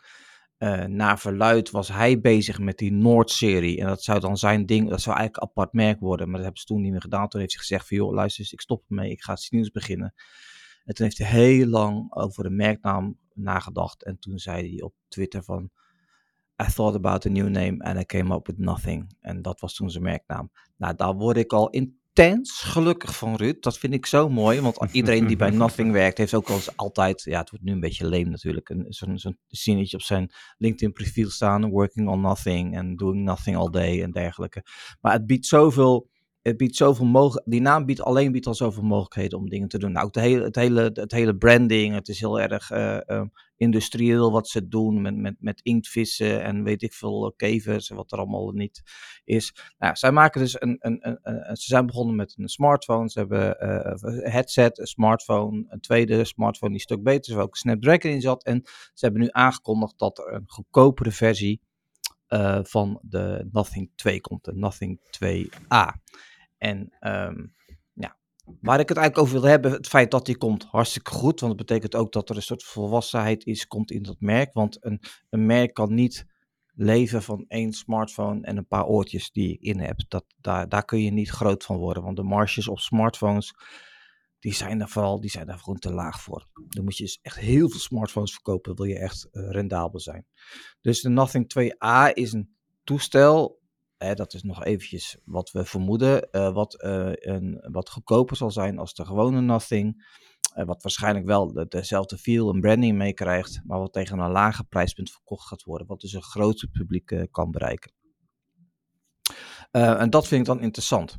[0.58, 3.80] Eh naar verluid was hij bezig met die Noord-serie.
[3.80, 6.26] En dat zou dan zijn ding, dat zou eigenlijk apart merk worden.
[6.26, 7.28] Maar dat hebben ze toen niet meer gedaan.
[7.28, 9.12] Toen heeft hij gezegd van, joh, luister eens, ik stop ermee.
[9.12, 10.13] Ik ga iets nieuws beginnen.
[10.86, 14.04] En toen heeft hij heel lang over de merknaam nagedacht.
[14.04, 15.70] En toen zei hij op Twitter van,
[16.63, 19.15] I thought about a new name and I came up with nothing.
[19.20, 20.52] En dat was toen zijn merknaam.
[20.78, 21.70] Nou, daar word ik al
[22.19, 23.56] intens gelukkig van, Ruud.
[23.63, 27.21] Dat vind ik zo mooi, want iedereen die bij Nothing werkt, heeft ook al altijd,
[27.23, 30.91] ja, het wordt nu een beetje leem natuurlijk, een- zo'n zo'n zinnetje op zijn LinkedIn
[30.93, 34.63] profiel staan, working on nothing and doing nothing all day en dergelijke.
[35.01, 36.10] Maar het biedt zoveel,
[36.41, 39.78] het biedt zoveel mogelijk, die naam biedt alleen biedt al zoveel mogelijkheden om dingen te
[39.78, 39.91] doen.
[39.91, 43.21] Nou, ook de hele, het, hele, het hele branding, het is heel erg eh, eh,
[43.58, 47.96] industrieel wat ze doen met, met, met inktvissen en weet ik veel, eh, kevers en
[47.96, 48.82] wat er allemaal niet
[49.24, 49.56] is.
[49.78, 53.60] Nou, zij maken dus een, een, een, ze zijn begonnen met een smartphone, ze hebben
[53.60, 57.52] eh, een headset, een smartphone, een tweede smartphone die een stuk beter is, waar ook
[57.52, 58.44] een Snapdragon in zat.
[58.44, 61.62] En ze hebben nu aangekondigd dat er een goedkopere versie
[62.28, 66.00] eh, van de Nothing 2 komt, de Nothing 2A.
[66.58, 67.46] En ehm,
[68.62, 71.39] waar ik het eigenlijk over wil hebben, het feit dat die komt, hartstikke goed.
[71.39, 74.53] Want dat betekent ook dat er een soort volwassenheid is, komt in dat merk.
[74.53, 76.25] Want een, een merk kan niet
[76.75, 80.05] leven van één smartphone en een paar oortjes die je in hebt.
[80.08, 82.03] Dat, daar, daar kun je niet groot van worden.
[82.03, 83.53] Want de marges op smartphones,
[84.39, 86.47] die zijn daar vooral die zijn daar gewoon te laag voor.
[86.67, 90.25] Dan moet je dus echt heel veel smartphones verkopen, wil je echt eh, rendabel zijn.
[90.81, 93.63] Dus de Nothing 2A is een toestel
[93.97, 96.31] Hè, dat is nog eventjes wat we vermoeden.
[96.31, 100.03] eh, wat, eh, een, wat goedkoper zal zijn als de gewone Nothing.
[100.53, 103.62] eh, wat waarschijnlijk wel de- dezelfde feel en branding meekrijgt.
[103.65, 105.88] Maar wat tegen een lager prijspunt verkocht gaat worden.
[105.88, 107.91] Wat dus een groter publiek kan bereiken.
[109.71, 111.17] En dat vind ik dan interessant.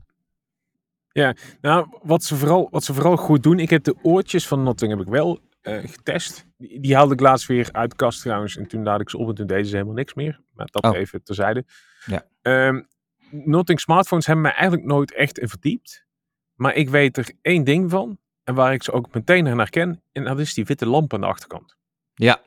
[1.60, 4.90] Nou, wat ze, vooral, wat ze vooral goed doen, ik heb de oortjes van Notting
[4.90, 6.46] heb ik wel getest.
[6.56, 8.56] Die, die haalde ik laatst weer uit de kast trouwens.
[8.56, 10.40] En toen laat ik ze op en toen deden ze helemaal niks meer.
[10.52, 10.96] Maar dat Oh.
[10.96, 11.64] even terzijde.
[12.06, 12.26] Ja.
[12.42, 12.82] Ehm,
[13.30, 16.06] Notting smartphones hebben mij eigenlijk nooit echt in verdiept.
[16.54, 18.18] Maar ik weet er één ding van.
[18.44, 20.02] En waar ik ze ook meteen naar herken.
[20.12, 21.76] En dat is die witte lamp aan de achterkant.
[22.14, 22.42] Ja,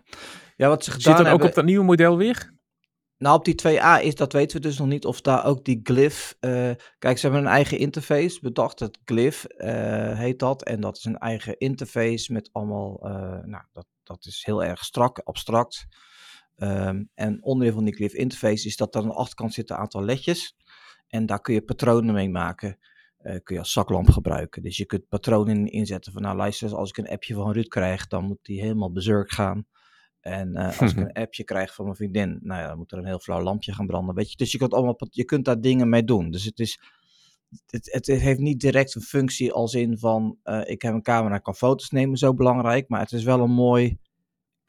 [0.55, 2.57] ja wat ze gedaan Zit dat ook op dat nieuwe model weer?
[3.17, 5.79] Nou, op die 2A is, dat weten we dus nog niet of daar ook die
[5.83, 6.35] glyph...
[6.39, 8.79] eh, kijk, ze hebben een eigen interface bedacht.
[8.79, 10.63] Het glyph eh, heet dat.
[10.63, 12.99] En dat is een eigen interface met allemaal...
[13.03, 15.87] eh, nou, dat, dat is heel erg strak, abstract.
[16.59, 19.81] Ehm, en onderdeel van die Glyph interface is dat er aan de achterkant zitten een
[19.81, 20.55] aantal ledjes.
[21.07, 22.77] En daar kun je patronen mee maken.
[23.21, 24.61] Uh, kun je als zaklamp gebruiken.
[24.61, 28.07] Dus je kunt patronen inzetten van nou luister, als ik een appje van Ruud krijg,
[28.07, 29.65] dan moet die helemaal bezurk gaan.
[30.19, 32.97] En uh, als ik een appje krijg van mijn vriendin, nou ja, dan moet er
[32.97, 34.15] een heel flauw lampje gaan branden.
[34.15, 34.37] Weet je?
[34.37, 36.31] Dus je kunt, allemaal, je kunt daar dingen mee doen.
[36.31, 36.79] Dus het is,
[37.65, 41.35] het, het, heeft niet direct een functie als in van uh, ik heb een camera
[41.35, 42.89] en kan foto's nemen, zo belangrijk.
[42.89, 43.97] Maar het is wel een mooi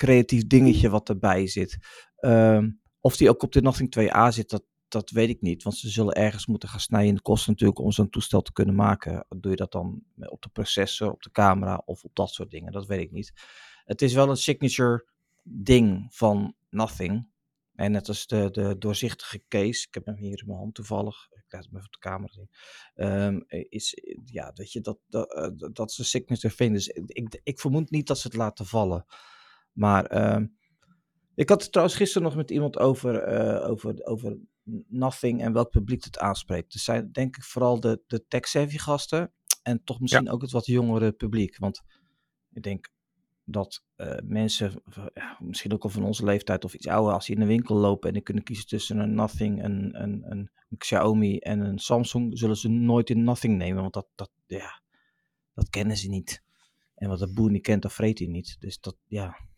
[0.01, 1.79] creatief dingetje wat erbij zit.
[2.21, 5.63] Um, of die ook op de Nothing 2A zit, dat, dat weet ik niet.
[5.63, 8.53] Want ze zullen ergens moeten gaan snijden in de kosten natuurlijk om zo'n toestel te
[8.53, 9.27] kunnen maken.
[9.29, 12.73] Doe je dat dan op de processor, op de camera of op dat soort dingen?
[12.73, 13.33] Dat weet ik niet.
[13.85, 15.07] Het is wel een signature
[15.43, 17.29] ding van Nothing.
[17.75, 21.29] En net als de, de doorzichtige case, ik heb hem hier in mijn hand toevallig,
[21.31, 22.51] ik laat hem even op de camera zien,
[22.95, 26.73] um, is, ja, weet je, dat, dat, uh, dat is een signature thing.
[26.73, 29.07] Dus ik, ik vermoed niet dat ze het laten vallen.
[29.81, 30.47] Maar uh,
[31.35, 34.39] ik had het trouwens gisteren nog met iemand over, uh, over, over
[34.89, 36.73] Nothing en welk publiek het aanspreekt.
[36.73, 40.31] Dus zijn denk ik vooral de, de tech-savvy gasten en toch misschien ja.
[40.31, 41.59] ook het wat jongere publiek.
[41.59, 41.83] Want
[42.53, 42.89] ik denk
[43.45, 44.83] dat uh, mensen,
[45.15, 47.77] ja, misschien ook al van onze leeftijd of iets ouder, als die in de winkel
[47.77, 51.79] lopen en die kunnen kiezen tussen een Nothing, een, een, een, een Xiaomi en een
[51.79, 54.83] Samsung, zullen ze nooit een Nothing nemen, want dat, dat, ja,
[55.55, 56.43] dat kennen ze niet.
[56.95, 58.57] En wat de boer niet kent, dat vreet hij niet.
[58.59, 59.49] Dus dat, ja.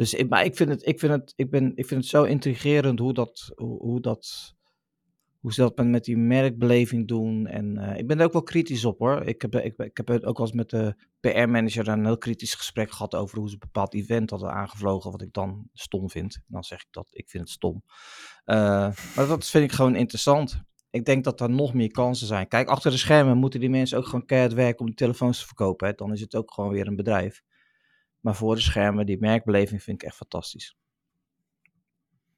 [0.00, 2.22] Dus ik, maar ik vind het, ik vind het, ik ben, ik vind het zo
[2.22, 4.54] intrigerend hoe dat, hoe, dat,
[5.40, 7.46] hoe ze dat met die merkbeleving doen.
[7.46, 9.22] En uh, ik ben er ook wel kritisch op hoor.
[9.22, 12.90] Ik heb, ik, ik heb ook wel eens met de PR-manager een heel kritisch gesprek
[12.90, 16.40] gehad over hoe ze een bepaald event hadden aangevlogen, wat ik dan stom vind.
[16.46, 17.82] Dan zeg ik dat, ik vind het stom.
[18.46, 18.56] Uh,
[19.16, 20.62] maar dat vind ik gewoon interessant.
[20.90, 22.48] Ik denk dat er nog meer kansen zijn.
[22.48, 25.46] Kijk, achter de schermen moeten die mensen ook gewoon keihard werken om de telefoons te
[25.46, 25.88] verkopen.
[25.88, 25.92] Hè.
[25.94, 27.42] Dan is het ook gewoon weer een bedrijf.
[28.20, 30.76] Maar voor de schermen, die merkbeleving vind ik echt fantastisch.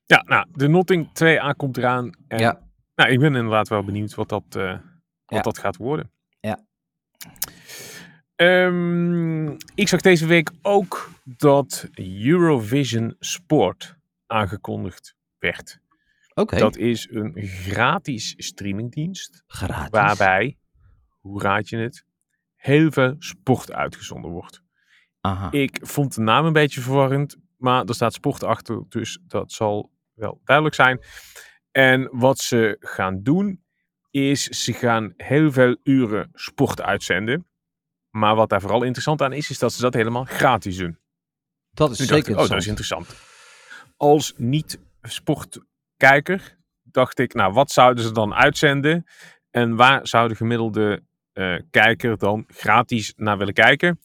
[0.07, 2.11] Ja, nou, de Notting 2A komt eraan.
[2.29, 2.69] En, ja.
[2.95, 4.81] Nou, ik ben inderdaad wel benieuwd wat dat, uh, wat
[5.27, 5.41] ja.
[5.41, 6.11] dat gaat worden.
[6.41, 6.65] Ja.
[8.37, 11.89] Um, ik zag deze week ook dat
[12.23, 15.81] Eurovision Sport aangekondigd werd.
[16.35, 16.59] Okay.
[16.59, 19.43] Dat is een gratis streamingdienst.
[19.47, 19.91] Gratis?
[19.91, 20.59] Waarbij,
[21.21, 22.05] hoe raad je het,
[22.55, 24.62] heel veel sport uitgezonden wordt.
[25.23, 25.51] Aha.
[25.51, 29.91] Ik vond de naam een beetje verwarrend, maar er staat sport achter, dus dat zal
[30.15, 31.01] wel duidelijk zijn.
[31.71, 33.65] En wat ze gaan doen,
[34.11, 37.47] is ze gaan heel veel uren sport uitzenden.
[38.11, 40.99] Maar wat daar vooral interessant aan is, is dat ze dat helemaal gratis doen.
[41.71, 43.15] Dat is zeker ik, oh, dat is interessant.
[43.97, 49.07] Als niet-sportkijker dacht ik, nou, wat zouden ze dan uitzenden?
[49.51, 51.03] En waar zou de gemiddelde
[51.35, 54.01] uh, kijker dan gratis naar willen kijken?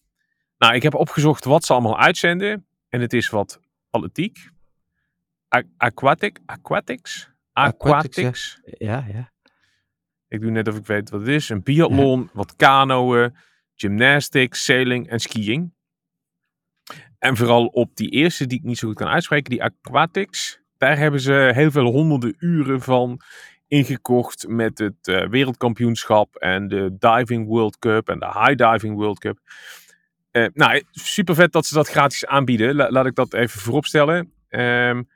[0.58, 2.66] Nou, ik heb opgezocht wat ze allemaal uitzenden.
[2.90, 4.50] En het is wat atletiek,
[5.78, 8.60] aquatic, aquatics, aquatics.
[8.64, 9.32] Ja, ja.
[10.28, 11.50] Ik doe net of ik weet wat het is.
[11.50, 12.30] Een biathlon, ja.
[12.34, 13.36] wat kanoën,
[13.76, 15.76] gymnastics, sailing en skiing.
[17.20, 20.60] En vooral op die eerste die ik niet zo goed kan uitspreken, die aquatics.
[20.78, 23.22] Daar hebben ze heel veel honderden uren van
[23.68, 29.20] ingekocht met het uh, wereldkampioenschap en de Diving World Cup en de High Diving World
[29.20, 29.40] Cup.
[30.38, 32.76] Uh, nou, super vet dat ze dat gratis aanbieden.
[32.76, 34.34] La laat ik dat even vooropstellen.
[34.50, 35.10] Um,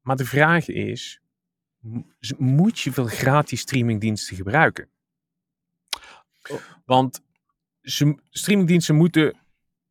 [0.00, 1.20] maar de vraag is,
[2.36, 4.88] moet je veel gratis streamingdiensten gebruiken?
[6.84, 7.20] Want
[8.30, 9.36] streamingdiensten moeten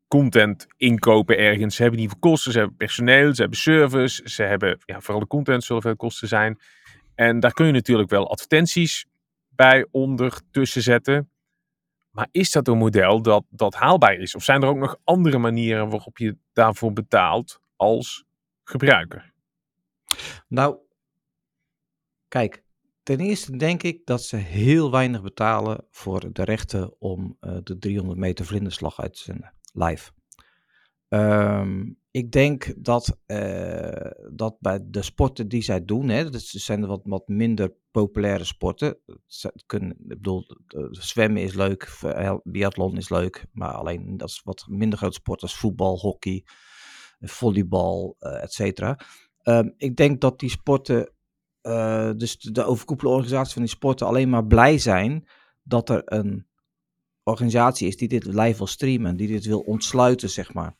[0.07, 1.75] content inkopen ergens.
[1.75, 5.27] Ze hebben die kosten, ze hebben personeel, ze hebben service, ze hebben, ja, vooral de
[5.27, 6.59] content zullen veel kosten zijn.
[7.15, 9.05] En daar kun je natuurlijk wel advertenties
[9.49, 11.29] bij ondertussen zetten.
[12.17, 14.35] Maar is dat een model dat, dat haalbaar is?
[14.35, 18.25] Of zijn er ook nog andere manieren waarop je daarvoor betaalt als
[18.63, 19.33] gebruiker?
[20.47, 20.77] Nou,
[22.27, 22.63] kijk,
[23.03, 27.77] ten eerste denk ik dat ze heel weinig betalen voor de rechten om uh, de
[27.77, 30.11] 300 meter vlinderslag uit te zenden, live.
[31.09, 36.85] Um, ik denk dat, uh, dat bij de sporten die zij doen, hè, dat zijn
[36.85, 38.97] wat, wat minder populaire sporten.
[39.65, 40.45] Kunnen, ik bedoel,
[40.91, 41.99] zwemmen is leuk,
[42.43, 46.45] biathlon is leuk, maar alleen dat is wat minder grote sporten als voetbal, hockey,
[47.19, 48.99] volleybal, uh, et cetera.
[49.43, 51.11] Um, ik denk dat die sporten,
[52.17, 55.27] dus de overkoepelende organisaties van die sporten alleen maar blij zijn
[55.63, 56.47] dat er een
[57.23, 60.75] organisatie is die dit live wil streamen, die dit wil ontsluiten, zeg maar.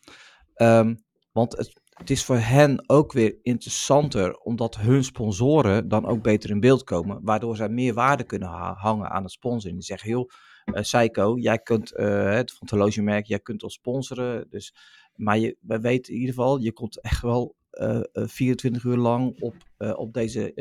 [0.55, 1.05] Um,
[1.37, 1.57] want
[1.97, 6.83] het, is voor hen ook weer interessanter, omdat hun sponsoren dan ook beter in beeld
[6.83, 9.77] komen, waardoor zij meer waarde kunnen ha hangen aan het sponsoring.
[9.77, 10.29] Die zeggen, joh,
[10.65, 14.73] uh, Seiko, jij kunt, uh, het van horlogemerk, jij kunt ons sponsoren, dus
[15.15, 19.41] maar je, we weten in ieder geval, je komt echt wel uh, 24 uur lang
[19.41, 20.53] op, op deze,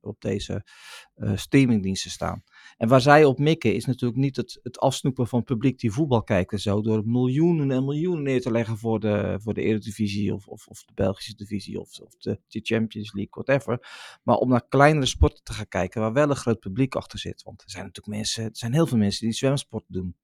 [0.00, 0.64] op deze
[1.34, 2.42] streamingdiensten staan.
[2.80, 5.92] En waar zij op mikken is natuurlijk niet het, het afsnoepen van het publiek die
[5.92, 9.62] voetbal kijkt en zo, door miljoenen en miljoenen neer te leggen voor de, voor de
[9.62, 13.88] Eredivisie of, of, of de Belgische divisie of, of de, de Champions League, whatever.
[14.22, 17.42] Maar om naar kleinere sporten te gaan kijken waar wel een groot publiek achter zit.
[17.42, 20.16] Want er zijn natuurlijk mensen, er zijn heel veel mensen die zwemsport doen.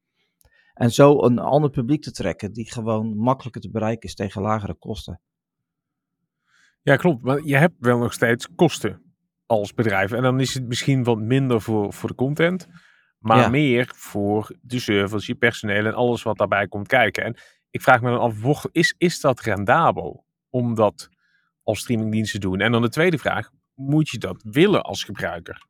[0.74, 4.74] En zo een ander publiek te trekken die gewoon makkelijker te bereiken is tegen lagere
[4.74, 5.20] kosten.
[6.82, 7.22] Ja, klopt.
[7.22, 9.05] Maar je hebt wel nog steeds kosten
[9.46, 10.12] als bedrijf.
[10.12, 12.68] En dan is het misschien wat minder voor, voor de content,
[13.18, 17.24] maar meer voor de service, je personeel en alles wat daarbij komt kijken.
[17.24, 17.36] En
[17.70, 21.08] ik vraag me dan af, is, is dat rendabel om dat
[21.62, 22.60] als streamingdienst te doen?
[22.60, 25.66] En dan de tweede vraag, moet je dat willen als gebruiker?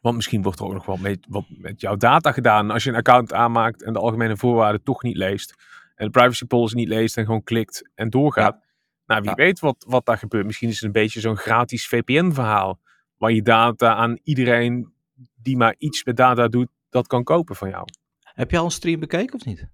[0.00, 2.70] Want misschien wordt er ook nog wat met, wat met jouw data gedaan.
[2.70, 5.54] Als je een account aanmaakt en de algemene voorwaarden toch niet leest.
[5.94, 8.60] En de privacy policy niet leest en gewoon klikt en doorgaat.
[9.06, 10.46] Nou, wie weet wat, wat daar gebeurt.
[10.46, 12.80] Misschien is het een beetje zo'n gratis VPN-verhaal.
[13.22, 14.92] Waar je data aan iedereen
[15.34, 17.84] die maar iets met data doet, dat kan kopen van jou.
[18.20, 19.68] Heb je al een stream bekeken of niet?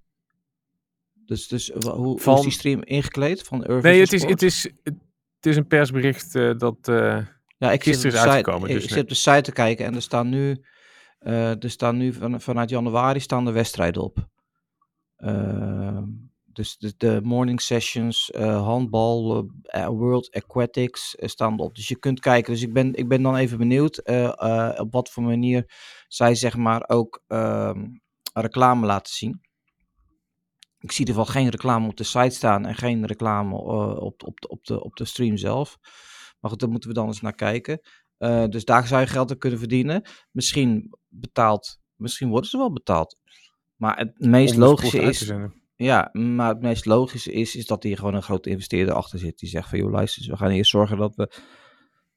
[1.15, 4.63] Dus, dus hoe, van, is die stream ingekleed van Urban Nee, het is, het, is,
[4.83, 7.27] het is een persbericht uh, dat uh,
[7.59, 8.69] ja, ik gisteren is uitgekomen.
[8.69, 10.65] Dus ik zit op de site te kijken en er staan nu,
[11.21, 14.29] uh, er staan nu van, vanuit januari staan de wedstrijden op.
[16.59, 21.75] Dus de, de morning sessions, uh, handbal, uh, World Aquatics staan op.
[21.75, 22.53] Dus je kunt kijken.
[22.53, 23.99] Dus ik ben, ik ben dan even benieuwd
[24.79, 25.73] op wat voor manier
[26.09, 27.87] zij zeg maar ook ehm,
[28.33, 29.41] reclame laten zien.
[30.79, 33.57] Ik zie er wel geen reclame op de site staan en geen reclame
[33.97, 35.79] op, op, de, op, de, op de stream zelf.
[36.41, 37.81] Maar goed, daar moeten we dan eens naar kijken.
[38.51, 40.03] dus daar zou je geld aan kunnen verdienen.
[40.31, 43.19] Misschien betaald, misschien worden ze wel betaald.
[43.77, 45.33] Maar het meest logische is
[45.79, 49.39] ja, maar het meest logische is, is dat hier gewoon een grote investeerder achter zit.
[49.39, 51.31] Die zegt van, joh luister, we gaan eerst zorgen dat we,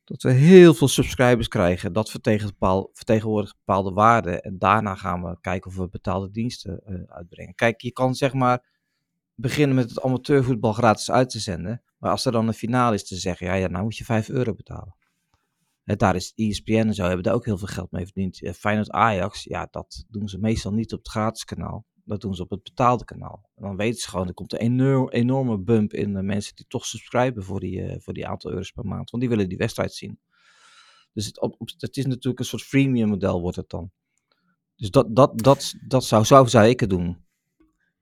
[0.03, 1.93] dat we heel veel subscribers krijgen.
[1.93, 4.41] Dat vertegenwoordigt bepaalde waarden.
[4.41, 7.55] En daarna gaan we kijken of we betaalde diensten uh, uitbrengen.
[7.55, 8.65] Kijk, je kan zeg maar
[9.35, 11.81] beginnen met het amateurvoetbal gratis uit te zenden.
[11.97, 14.29] Maar als er dan een finale is te zeggen, ja, ja nou moet je 5
[14.29, 14.95] euro betalen.
[15.83, 18.41] En daar is ESPN en zo hebben daar ook heel veel geld mee verdiend.
[18.41, 21.85] Uh, Feyenoord Ajax, ja, dat doen ze meestal niet op het gratis kanaal.
[22.05, 23.49] Dat doen ze op het betaalde kanaal.
[23.55, 26.85] En dan weten ze gewoon, er komt een enorme bump in de mensen die toch
[26.85, 29.09] subscriben voor die, uh, voor die aantal euro's per maand.
[29.09, 30.19] Want die willen die wedstrijd zien.
[31.13, 33.91] Dus het, op, het is natuurlijk een soort freemium model wordt het dan.
[34.75, 37.17] Dus dat, dat, dat, dat zou, zou, zou ik het doen.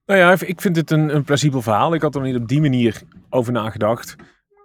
[0.06, 1.94] Nou ja, ik vind het een, een plausibel verhaal.
[1.94, 4.16] Ik had er niet op die manier over nagedacht.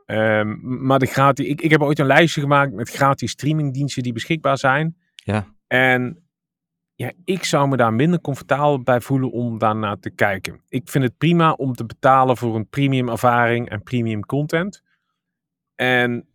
[0.06, 4.12] Um, maar de gratis, ik, ik heb ooit een lijstje gemaakt met gratis streamingdiensten die
[4.12, 4.96] beschikbaar zijn.
[5.14, 5.54] Ja.
[5.66, 6.23] En
[6.94, 10.60] ja, ik zou me daar minder comfortabel bij voelen om daarnaar te kijken.
[10.68, 14.82] Ik vind het prima om te betalen voor een premium ervaring en premium content.
[15.74, 16.28] En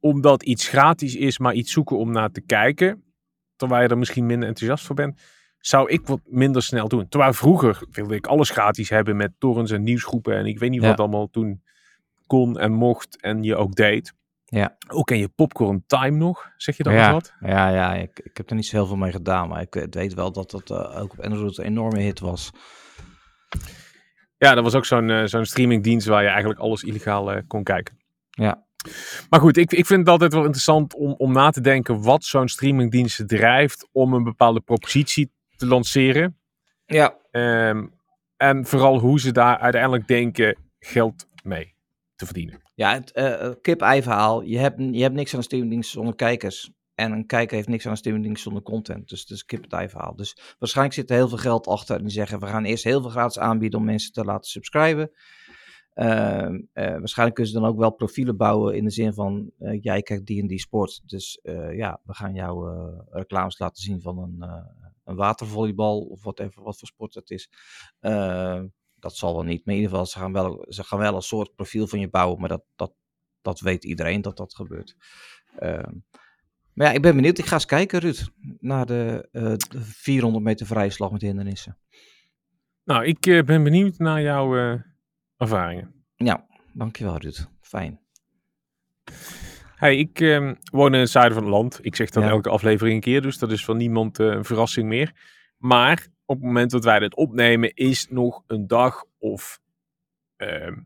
[0.00, 3.04] omdat iets gratis is, maar iets zoeken om naar te kijken,
[3.56, 5.20] terwijl je er misschien minder enthousiast voor bent,
[5.58, 7.08] zou ik wat minder snel doen.
[7.08, 10.82] Terwijl vroeger wilde ik alles gratis hebben met torrents en nieuwsgroepen en ik weet niet
[10.82, 11.62] wat allemaal toen
[12.26, 14.14] kon en mocht en je ook deed.
[14.50, 14.76] Ja.
[14.88, 16.50] Ook ken je Popcorn Time nog?
[16.56, 17.12] Zeg je dat ja.
[17.12, 17.34] wat?
[17.40, 20.14] Ja, ja ik, ik heb er niet zo heel veel mee gedaan, maar ik weet
[20.14, 22.50] wel dat dat uh, ook op Android een enorme hit was.
[24.36, 27.62] Ja, dat was ook zo'n uh, zo'n streamingdienst waar je eigenlijk alles illegaal uh, kon
[27.62, 27.98] kijken.
[28.30, 28.64] Ja.
[29.30, 32.24] Maar goed, ik, ik vind het altijd wel interessant om, om na te denken wat
[32.24, 36.38] zo'n streamingdienst drijft om een bepaalde propositie te lanceren.
[36.86, 37.14] Ja.
[37.30, 37.92] Um,
[38.36, 41.74] en vooral hoe ze daar uiteindelijk denken geld mee
[42.16, 42.60] te verdienen.
[42.80, 44.42] Ja, het uh, kip-ei verhaal.
[44.42, 46.70] Je hebt, je hebt niks aan een streamingdienst zonder kijkers.
[46.94, 49.08] En een kijker heeft niks aan een streamingdienst zonder content.
[49.08, 50.16] Dus het is kip-ei verhaal.
[50.16, 51.96] Dus waarschijnlijk zit er heel veel geld achter.
[51.96, 55.10] En die zeggen, we gaan eerst heel veel gratis aanbieden om mensen te laten subscriben.
[55.94, 56.06] Uh,
[56.48, 60.26] uh, waarschijnlijk kunnen ze dan ook wel profielen bouwen in de zin van, jij kijkt
[60.26, 61.00] die en die sport.
[61.04, 61.38] Dus
[61.72, 64.44] ja, we gaan jou reclames laten zien van een,
[65.04, 67.48] een watervolleybal of whatever, wat voor sport het is
[69.00, 69.64] dat zal wel niet.
[69.64, 72.08] Maar in ieder geval, ze gaan wel, ze gaan wel een soort profiel van je
[72.08, 72.40] bouwen.
[72.40, 72.92] Maar dat, dat,
[73.42, 74.96] dat weet iedereen dat dat gebeurt.
[75.58, 75.82] Uh,
[76.74, 77.38] maar ja, ik ben benieuwd.
[77.38, 81.78] Ik ga eens kijken, Ruud, naar de, uh, de 400 meter vrije slag met hindernissen.
[82.84, 84.80] Nou, ik uh, ben benieuwd naar jouw eh,
[85.36, 86.04] ervaringen.
[86.16, 87.46] Ja, dankjewel, Ruud.
[87.60, 88.00] Fijn.
[89.76, 91.78] Hey, ik ehm, woon in het zuiden van het land.
[91.82, 95.12] Ik zeg dan elke aflevering een keer, dus dat is van niemand een verrassing meer.
[95.56, 99.60] Maar op het moment dat wij dit opnemen, is nog een dag of
[100.36, 100.76] uh,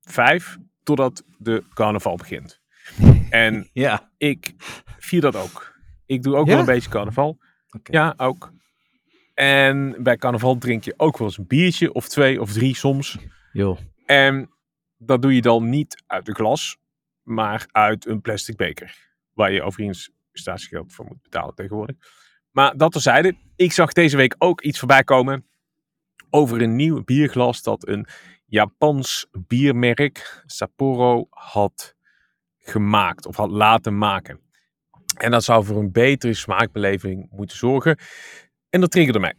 [0.00, 2.60] vijf totdat de carnaval begint.
[3.30, 4.10] En ja.
[4.16, 4.54] ik
[4.98, 5.78] vier dat ook.
[6.06, 7.38] Ik doe ook wel een beetje carnaval.
[7.70, 8.00] Okay.
[8.00, 8.52] Ja, ook.
[9.34, 13.18] En bij carnaval drink je ook wel eens een biertje of twee of drie soms.
[13.52, 13.78] Joh.
[14.06, 14.50] En
[14.96, 16.76] dat doe je dan niet uit een glas,
[17.22, 19.12] maar uit een plastic beker.
[19.32, 21.96] Waar je overigens statiegeld voor moet betalen tegenwoordig.
[22.50, 25.46] Maar dat terzijde, ik zag deze week ook iets voorbij komen
[26.30, 28.06] over een nieuw bierglas dat een
[28.46, 31.94] Japans biermerk, Sapporo, had
[32.58, 34.40] gemaakt of had laten maken.
[35.16, 37.98] En dat zou voor een betere smaakbeleving moeten zorgen.
[38.70, 39.34] En dat triggerde mij.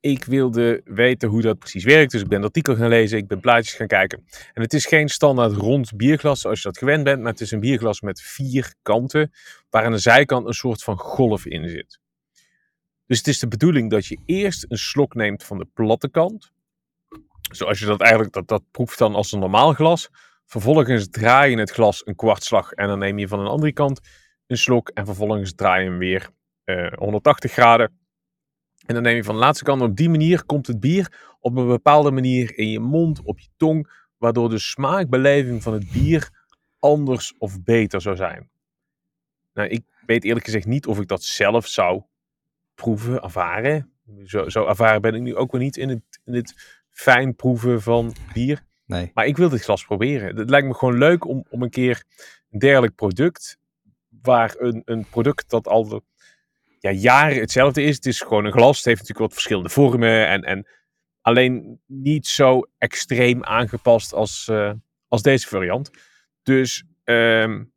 [0.00, 3.26] Ik wilde weten hoe dat precies werkt, dus ik ben het artikel gaan lezen, ik
[3.26, 4.24] ben plaatjes gaan kijken.
[4.52, 7.50] En het is geen standaard rond bierglas zoals je dat gewend bent, maar het is
[7.50, 9.32] een bierglas met vier kanten,
[9.70, 12.02] waar aan de zijkant een soort van golf in zit.
[13.06, 16.52] Dus het is de bedoeling dat je eerst een slok neemt van de platte kant.
[17.52, 20.10] Zoals je dat eigenlijk, dat, dat proeft dan als een normaal glas.
[20.46, 24.00] Vervolgens draai je het glas een kwartslag en dan neem je van een andere kant
[24.46, 24.88] een slok.
[24.88, 26.30] En vervolgens draai je hem weer
[26.64, 27.98] uh, 180 graden.
[28.86, 29.82] En dan neem je van de laatste kant.
[29.82, 33.48] op die manier komt het bier op een bepaalde manier in je mond, op je
[33.56, 34.02] tong.
[34.18, 36.30] Waardoor de smaakbeleving van het bier
[36.78, 38.50] anders of beter zou zijn.
[39.54, 42.02] Nou, ik weet eerlijk gezegd niet of ik dat zelf zou
[42.74, 43.92] proeven, ervaren.
[44.24, 47.82] Zo, zo ervaren ben ik nu ook wel niet in het, in het fijn proeven
[47.82, 48.62] van bier.
[48.86, 49.10] Nee.
[49.14, 50.36] Maar ik wil dit glas proberen.
[50.36, 52.04] Het lijkt me gewoon leuk om, om een keer
[52.50, 53.58] een dergelijk product,
[54.22, 56.02] waar een, een product dat al
[56.78, 57.94] ja, jaren hetzelfde is.
[57.94, 58.76] Het is gewoon een glas.
[58.76, 60.26] Het heeft natuurlijk wat verschillende vormen.
[60.26, 60.66] En, en
[61.20, 64.72] alleen niet zo extreem aangepast als, uh,
[65.08, 65.90] als deze variant.
[66.42, 67.72] Dus um,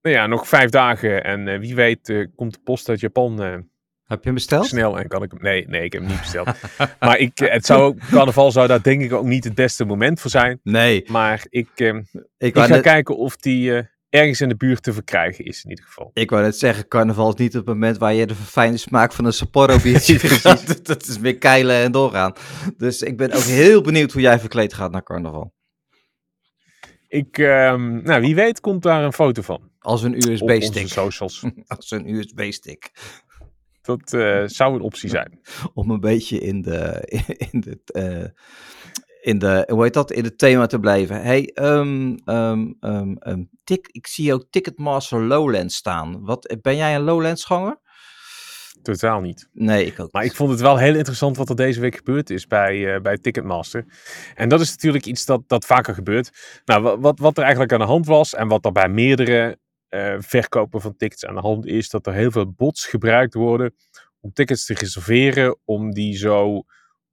[0.00, 1.24] nou ja, nog vijf dagen.
[1.24, 3.70] En uh, wie weet uh, komt de post uit Japan
[4.12, 4.66] heb je hem besteld?
[4.66, 5.42] Snel en kan ik hem.
[5.42, 6.48] Nee, nee, ik heb hem niet besteld.
[7.00, 10.30] maar ik, het zou, carnaval zou daar denk ik ook niet het beste moment voor
[10.30, 10.60] zijn.
[10.62, 11.04] Nee.
[11.06, 11.98] Maar ik, eh,
[12.38, 15.84] ik, ga kijken of die eh, ergens in de buurt te verkrijgen is in ieder
[15.84, 16.10] geval.
[16.14, 19.24] Ik wou net zeggen, carnaval is niet het moment waar je de verfijnde smaak van
[19.24, 20.84] een Sapporo biertje gaat.
[20.86, 22.32] Dat is meer keilen en doorgaan.
[22.76, 25.52] Dus ik ben ook heel benieuwd hoe jij verkleed gaat naar carnaval.
[27.08, 29.70] Ik, um, nou wie weet komt daar een foto van.
[29.78, 30.42] Als een USB-stick.
[30.42, 31.44] Op onze socials.
[31.66, 32.90] Als een USB-stick.
[33.82, 35.40] Dat uh, zou een optie zijn.
[35.74, 37.02] Om een beetje in de,
[37.50, 38.28] in de, uh,
[39.20, 41.22] in de, hoe heet dat, in het thema te blijven.
[41.22, 46.24] Hey, um, um, um, tik, ik zie ook Ticketmaster Lowlands staan.
[46.24, 47.80] Wat, ben jij een Lowlands ganger?
[48.82, 49.48] Totaal niet.
[49.52, 52.30] Nee, ik ook Maar ik vond het wel heel interessant wat er deze week gebeurd
[52.30, 53.84] is bij, uh, bij Ticketmaster.
[54.34, 56.30] En dat is natuurlijk iets dat, dat vaker gebeurt.
[56.64, 59.58] Nou, wat, wat er eigenlijk aan de hand was en wat er bij meerdere
[59.94, 63.74] uh, verkopen van tickets aan de hand is dat er heel veel bots gebruikt worden
[64.20, 66.62] om tickets te reserveren, om die zo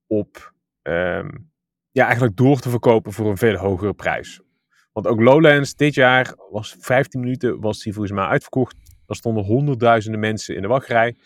[0.06, 1.50] op, um,
[1.90, 4.40] ja, eigenlijk door te verkopen voor een veel hogere prijs.
[4.92, 8.76] Want ook Lowlands dit jaar was 15 minuten, was die volgens mij uitverkocht.
[9.06, 11.16] Er stonden honderdduizenden mensen in de wachtrij.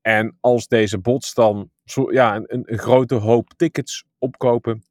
[0.00, 4.82] En als deze bots dan zo, ja, een, een grote hoop tickets opkopen,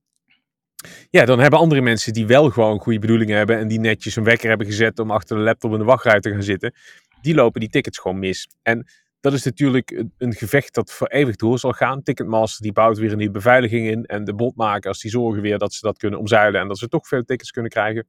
[1.09, 4.23] ja, dan hebben andere mensen die wel gewoon goede bedoelingen hebben en die netjes een
[4.23, 6.73] wekker hebben gezet om achter de laptop in de wachtrij te gaan zitten,
[7.21, 8.47] die lopen die tickets gewoon mis.
[8.61, 8.85] En
[9.19, 12.03] dat is natuurlijk een gevecht dat voor eeuwig door zal gaan.
[12.03, 15.73] Ticketmaster die bouwt weer een nieuwe beveiliging in en de botmakers die zorgen weer dat
[15.73, 18.07] ze dat kunnen omzeilen en dat ze toch veel tickets kunnen krijgen.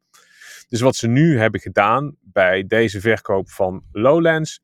[0.69, 4.61] Dus wat ze nu hebben gedaan bij deze verkoop van Lowlands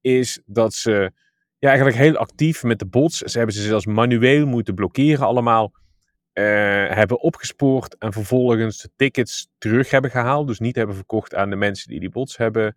[0.00, 1.12] is dat ze
[1.58, 5.72] ja, eigenlijk heel actief met de bots, ze hebben ze zelfs manueel moeten blokkeren allemaal,
[6.34, 6.44] uh,
[6.90, 10.46] hebben opgespoord en vervolgens de tickets terug hebben gehaald.
[10.46, 12.76] Dus niet hebben verkocht aan de mensen die die bots hebben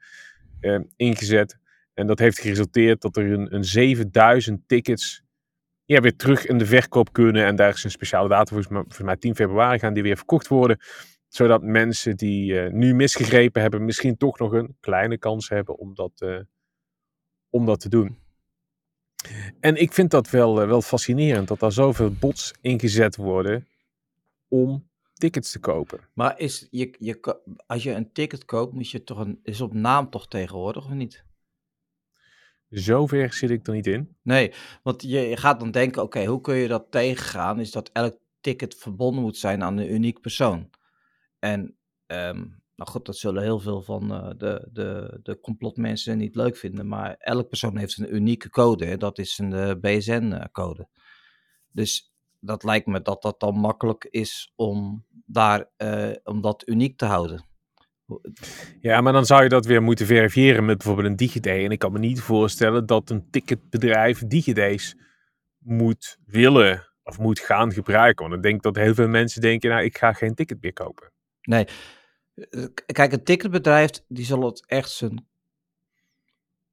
[0.62, 1.58] uh, ingezet.
[1.94, 5.24] En dat heeft geresulteerd dat er een, een 7000 tickets
[5.86, 7.46] weer terug in de verkoop kunnen.
[7.46, 10.48] En daar is een speciale datum, volgens mij, mij 10 februari gaan die weer verkocht
[10.48, 10.78] worden.
[11.28, 15.96] Zodat mensen die uh, nu misgegrepen hebben, misschien toch nog een kleine kans hebben om
[15.96, 16.46] dat,
[17.50, 18.27] om dat te doen.
[19.60, 23.68] En ik vind dat wel, uh, wel fascinerend dat er zoveel bots ingezet worden
[24.48, 26.00] om tickets te kopen.
[26.14, 29.74] Maar is je, je, als je een ticket koopt, moet je toch een, is op
[29.74, 31.26] naam toch tegenwoordig of niet?
[32.70, 34.16] Zover zit ik er niet in.
[34.22, 34.54] Nee,
[34.84, 37.60] want je, je gaat dan denken, oké, okay, hoe kun je dat tegengaan?
[37.60, 40.70] Is dat elk ticket verbonden moet zijn aan een uniek persoon.
[41.40, 46.36] En um, nou goed, dat zullen heel veel van uh, de, de, de complotmensen niet
[46.36, 46.88] leuk vinden.
[46.88, 48.86] Maar elk persoon heeft een unieke code.
[48.86, 48.98] Hè?
[48.98, 50.88] Dat is een uh, BSN-code.
[51.72, 56.98] Dus dat lijkt me dat dat dan makkelijk is om, daar, uh, om dat uniek
[56.98, 57.46] te houden.
[58.82, 61.46] Ja, maar dan zou je dat weer moeten verifiëren met bijvoorbeeld een DigiD.
[61.46, 64.96] En ik kan me niet voorstellen dat een ticketbedrijf DigiD's
[65.58, 68.24] moet willen of moet gaan gebruiken.
[68.24, 71.12] Want ik denk dat heel veel mensen denken, nou, ik ga geen ticket meer kopen.
[71.42, 71.68] Nee,
[72.86, 75.28] Kijk, een ticketbedrijf die zal het echt zijn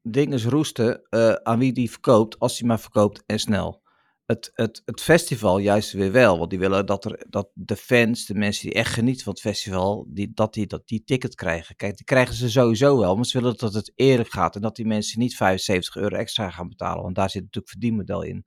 [0.02, 3.82] dinges roesten uh, aan wie die verkoopt, als hij maar verkoopt en snel.
[4.26, 6.38] het, het, het festival juist weer wel.
[6.38, 9.42] Want die willen dat, er, dat de fans, de mensen die echt genieten van het
[9.42, 11.76] festival, die, dat, die, dat die ticket krijgen.
[11.76, 14.76] Kijk, die krijgen ze sowieso wel, maar ze willen dat het eerlijk gaat en dat
[14.76, 17.02] die mensen niet 75 euro extra gaan betalen.
[17.02, 18.46] Want daar zit natuurlijk verdienmodel in.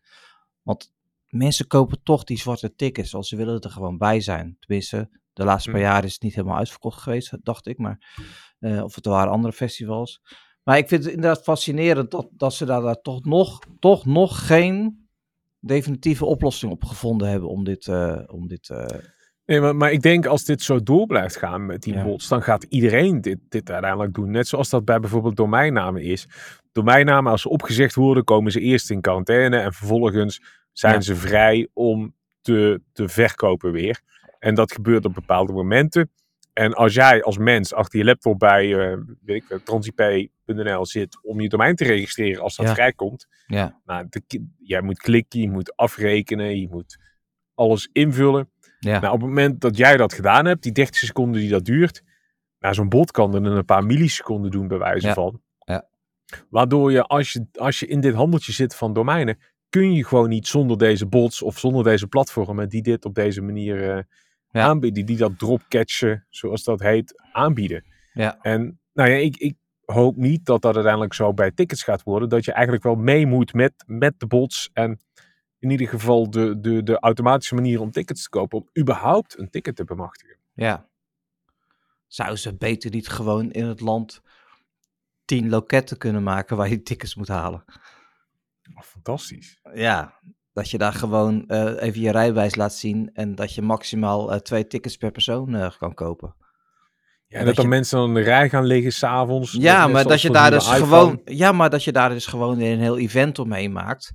[0.62, 0.92] Want
[1.28, 4.58] mensen kopen toch die zwarte tickets, want ze willen er gewoon bij zijn.
[4.60, 5.86] Tenminste, de laatste paar Hm.
[5.86, 7.78] jaar is het niet helemaal uitverkocht geweest, dacht ik.
[7.78, 8.16] Maar,
[8.60, 10.22] eh, of het waren andere festivals.
[10.64, 14.48] Maar ik vind het inderdaad fascinerend dat, dat ze daar, daar toch, nog, toch nog
[14.48, 15.08] geen
[15.60, 17.88] definitieve oplossing op gevonden hebben om dit.
[17.88, 18.86] eh, om dit eh,
[19.46, 22.04] Nee, maar, maar ik denk als dit zo door blijft gaan met die Ja.
[22.04, 24.32] bots, dan gaat iedereen dit, dit uiteindelijk doen.
[24.32, 26.28] Net zoals dat bij bijvoorbeeld domeinnamen is.
[26.72, 31.02] Domeinnamen, als ze opgezegd worden, komen ze eerst in quarantaine en vervolgens zijn Ja.
[31.02, 34.02] ze vrij om te, te verkopen weer.
[34.40, 36.12] En dat gebeurt op bepaalde momenten.
[36.54, 41.42] En als jij als mens achter je laptop bij eh weet ik, transip.nl zit om
[41.42, 42.74] je domein te registreren als dat Ja.
[42.74, 46.98] vrijkomt, ja, nou, de, jij moet klikken, je moet afrekenen, je moet
[47.54, 48.50] alles invullen.
[48.80, 51.66] ja, Nou, op het moment dat jij dat gedaan hebt, die 30 seconden die dat
[51.66, 52.04] duurt,
[52.60, 55.14] nou, zo'n bot kan er een paar milliseconden doen, bij wijze Ja.
[55.14, 55.42] van.
[55.58, 55.88] Ja.
[56.50, 59.38] Waardoor je als, je, als je in dit handeltje zit van domeinen,
[59.70, 63.42] kun je gewoon niet zonder deze bots of zonder deze platformen die dit op deze
[63.42, 64.04] manier eh,
[64.58, 64.66] Ja.
[64.68, 67.86] aanbieden, die dat dropcatchen, zoals dat heet, aanbieden.
[68.14, 69.56] ja, En nou ja, ik, ik
[69.86, 73.26] hoop niet dat dat uiteindelijk zo bij tickets gaat worden, dat je eigenlijk wel mee
[73.26, 75.00] moet met, met de bots en
[75.60, 79.50] in ieder geval de, de, de automatische manier om tickets te kopen, om überhaupt een
[79.50, 80.38] ticket te bemachtigen.
[80.54, 80.90] ja.
[82.08, 84.22] Zouden ze beter niet gewoon in het land
[85.26, 87.64] tien loketten kunnen maken waar je tickets moet halen?
[88.76, 89.60] Oh, fantastisch.
[89.74, 90.20] Ja,
[90.58, 94.40] dat je daar gewoon eh, even je rijbewijs laat zien en dat je maximaal eh,
[94.40, 96.36] twee tickets per persoon eh, kan kopen.
[96.38, 96.44] Ja,
[97.28, 99.52] dat en dat dan je- mensen dan in de rij gaan liggen s'avonds.
[99.52, 102.80] Ja, maar dat je daar dus gewoon, ja, maar dat je daar dus gewoon een
[102.80, 104.14] heel event omheen maakt.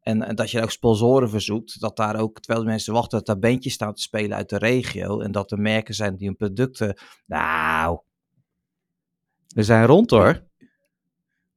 [0.00, 3.26] En, en dat je ook sponsoren verzoekt, dat daar ook, terwijl de mensen wachten, dat
[3.26, 5.20] daar bandjes staan te spelen uit de regio.
[5.20, 8.00] En dat er merken zijn die hun producten, nou,
[9.54, 10.46] we zijn rond hoor.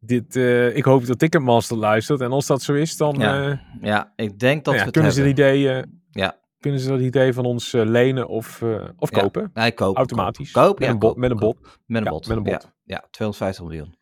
[0.04, 2.22] Dit, eh, ik hoop dat Ticketmaster luistert.
[2.22, 4.84] En als dat zo is, dan Ja, eh, Ja, ik denk dat nou ja, we
[4.84, 5.44] het kunnen, ze hebben.
[5.44, 6.40] idee, eh, Ja.
[6.60, 8.62] kunnen ze dat idee van ons lenen of,
[8.98, 9.22] of Ja.
[9.22, 9.52] kopen.
[9.54, 9.96] Nee, koop.
[9.98, 10.52] Automatisch.
[10.52, 11.58] Koop, met, ja, een bot, met een bot.
[11.62, 12.28] Met een Ja, bot.
[12.28, 12.52] met een bot.
[12.64, 13.96] Ja, ja, 250 miljoen.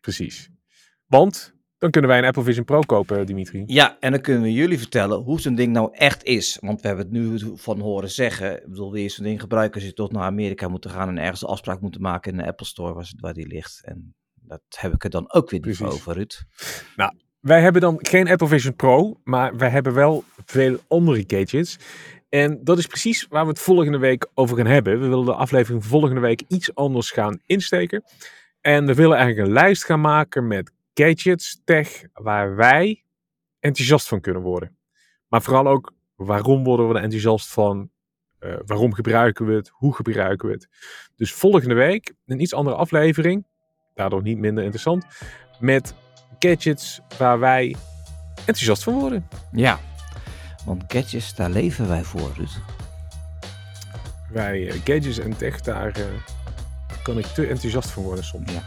[0.00, 0.50] Precies.
[1.06, 3.62] Want dan kunnen wij een Apple Vision Pro kopen, Dimitri.
[3.66, 6.58] Ja, en dan kunnen we jullie vertellen hoe zo'n ding nou echt is.
[6.60, 8.56] Want we hebben het nu van horen zeggen.
[8.56, 11.18] Ik bedoel, wil je zo'n ding gebruiken als je toch naar Amerika moet gaan en
[11.18, 13.80] ergens een afspraak moeten maken in de Apple Store waar, waar die ligt.
[13.84, 14.14] En
[14.50, 16.42] dat heb ik er dan ook weer niet over, Ruud.
[17.40, 21.78] Wij hebben dan geen Apple Vision Pro, maar wij hebben wel veel andere gadgets.
[22.28, 25.00] En dat is precies waar we het volgende week over gaan hebben.
[25.00, 28.04] We willen de aflevering volgende week iets anders gaan insteken.
[28.60, 33.04] En we willen eigenlijk een lijst gaan maken met gadgets, tech, waar wij
[33.58, 34.76] enthousiast van kunnen worden.
[35.28, 37.90] Maar vooral ook, waarom worden we er enthousiast van?
[38.38, 39.70] Eh, waarom gebruiken we het?
[39.72, 40.68] Hoe gebruiken we het?
[41.16, 43.46] Dus volgende week een iets andere aflevering.
[44.00, 45.04] Daardoor niet minder interessant.
[45.58, 45.94] Met
[46.38, 47.76] gadgets waar wij
[48.34, 49.28] enthousiast van worden.
[49.52, 49.78] Ja,
[50.64, 52.60] want gadgets, daar leven wij voor, Ruud.
[54.30, 56.04] Wij eh, gadgets en tech, daar eh,
[57.02, 58.52] kan ik te enthousiast van worden soms.
[58.52, 58.62] Ja.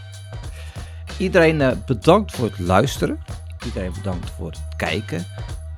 [1.18, 3.20] Iedereen eh, bedankt voor het luisteren.
[3.66, 5.26] Iedereen bedankt voor het kijken.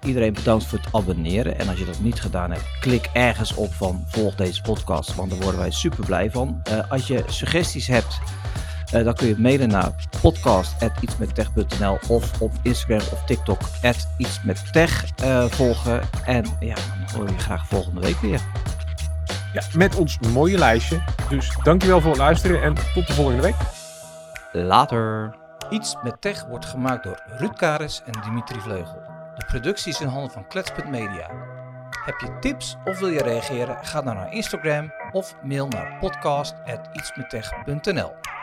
[0.06, 1.60] Iedereen bedankt voor het abonneren.
[1.60, 5.30] En als je dat niet gedaan hebt, klik ergens op van volg deze podcast, want
[5.30, 6.62] daar worden wij super blij van.
[6.90, 8.20] Als je suggesties hebt,
[8.96, 9.92] eh, dan kun je mailen naar
[10.22, 13.60] podcast.ietsmettech.nl of op Instagram of TikTok
[14.18, 16.02] @ietsmettech eh, volgen.
[16.26, 16.84] En ja, dan
[17.16, 18.42] hoor je je graag volgende week weer.
[19.54, 21.02] Ja, met ons mooie lijstje.
[21.30, 23.56] Dus dankjewel voor het luisteren en tot de volgende week.
[24.52, 25.36] Later.
[25.70, 29.02] Iets met Tech wordt gemaakt door Ruud Karis en Dimitri Vleugel.
[29.36, 31.30] De productie is in handen van Klets.media.
[32.06, 33.78] Heb je tips of wil je reageren?
[33.82, 38.35] Ga dan naar Instagram of mail naar podcast.ietsmettech.nl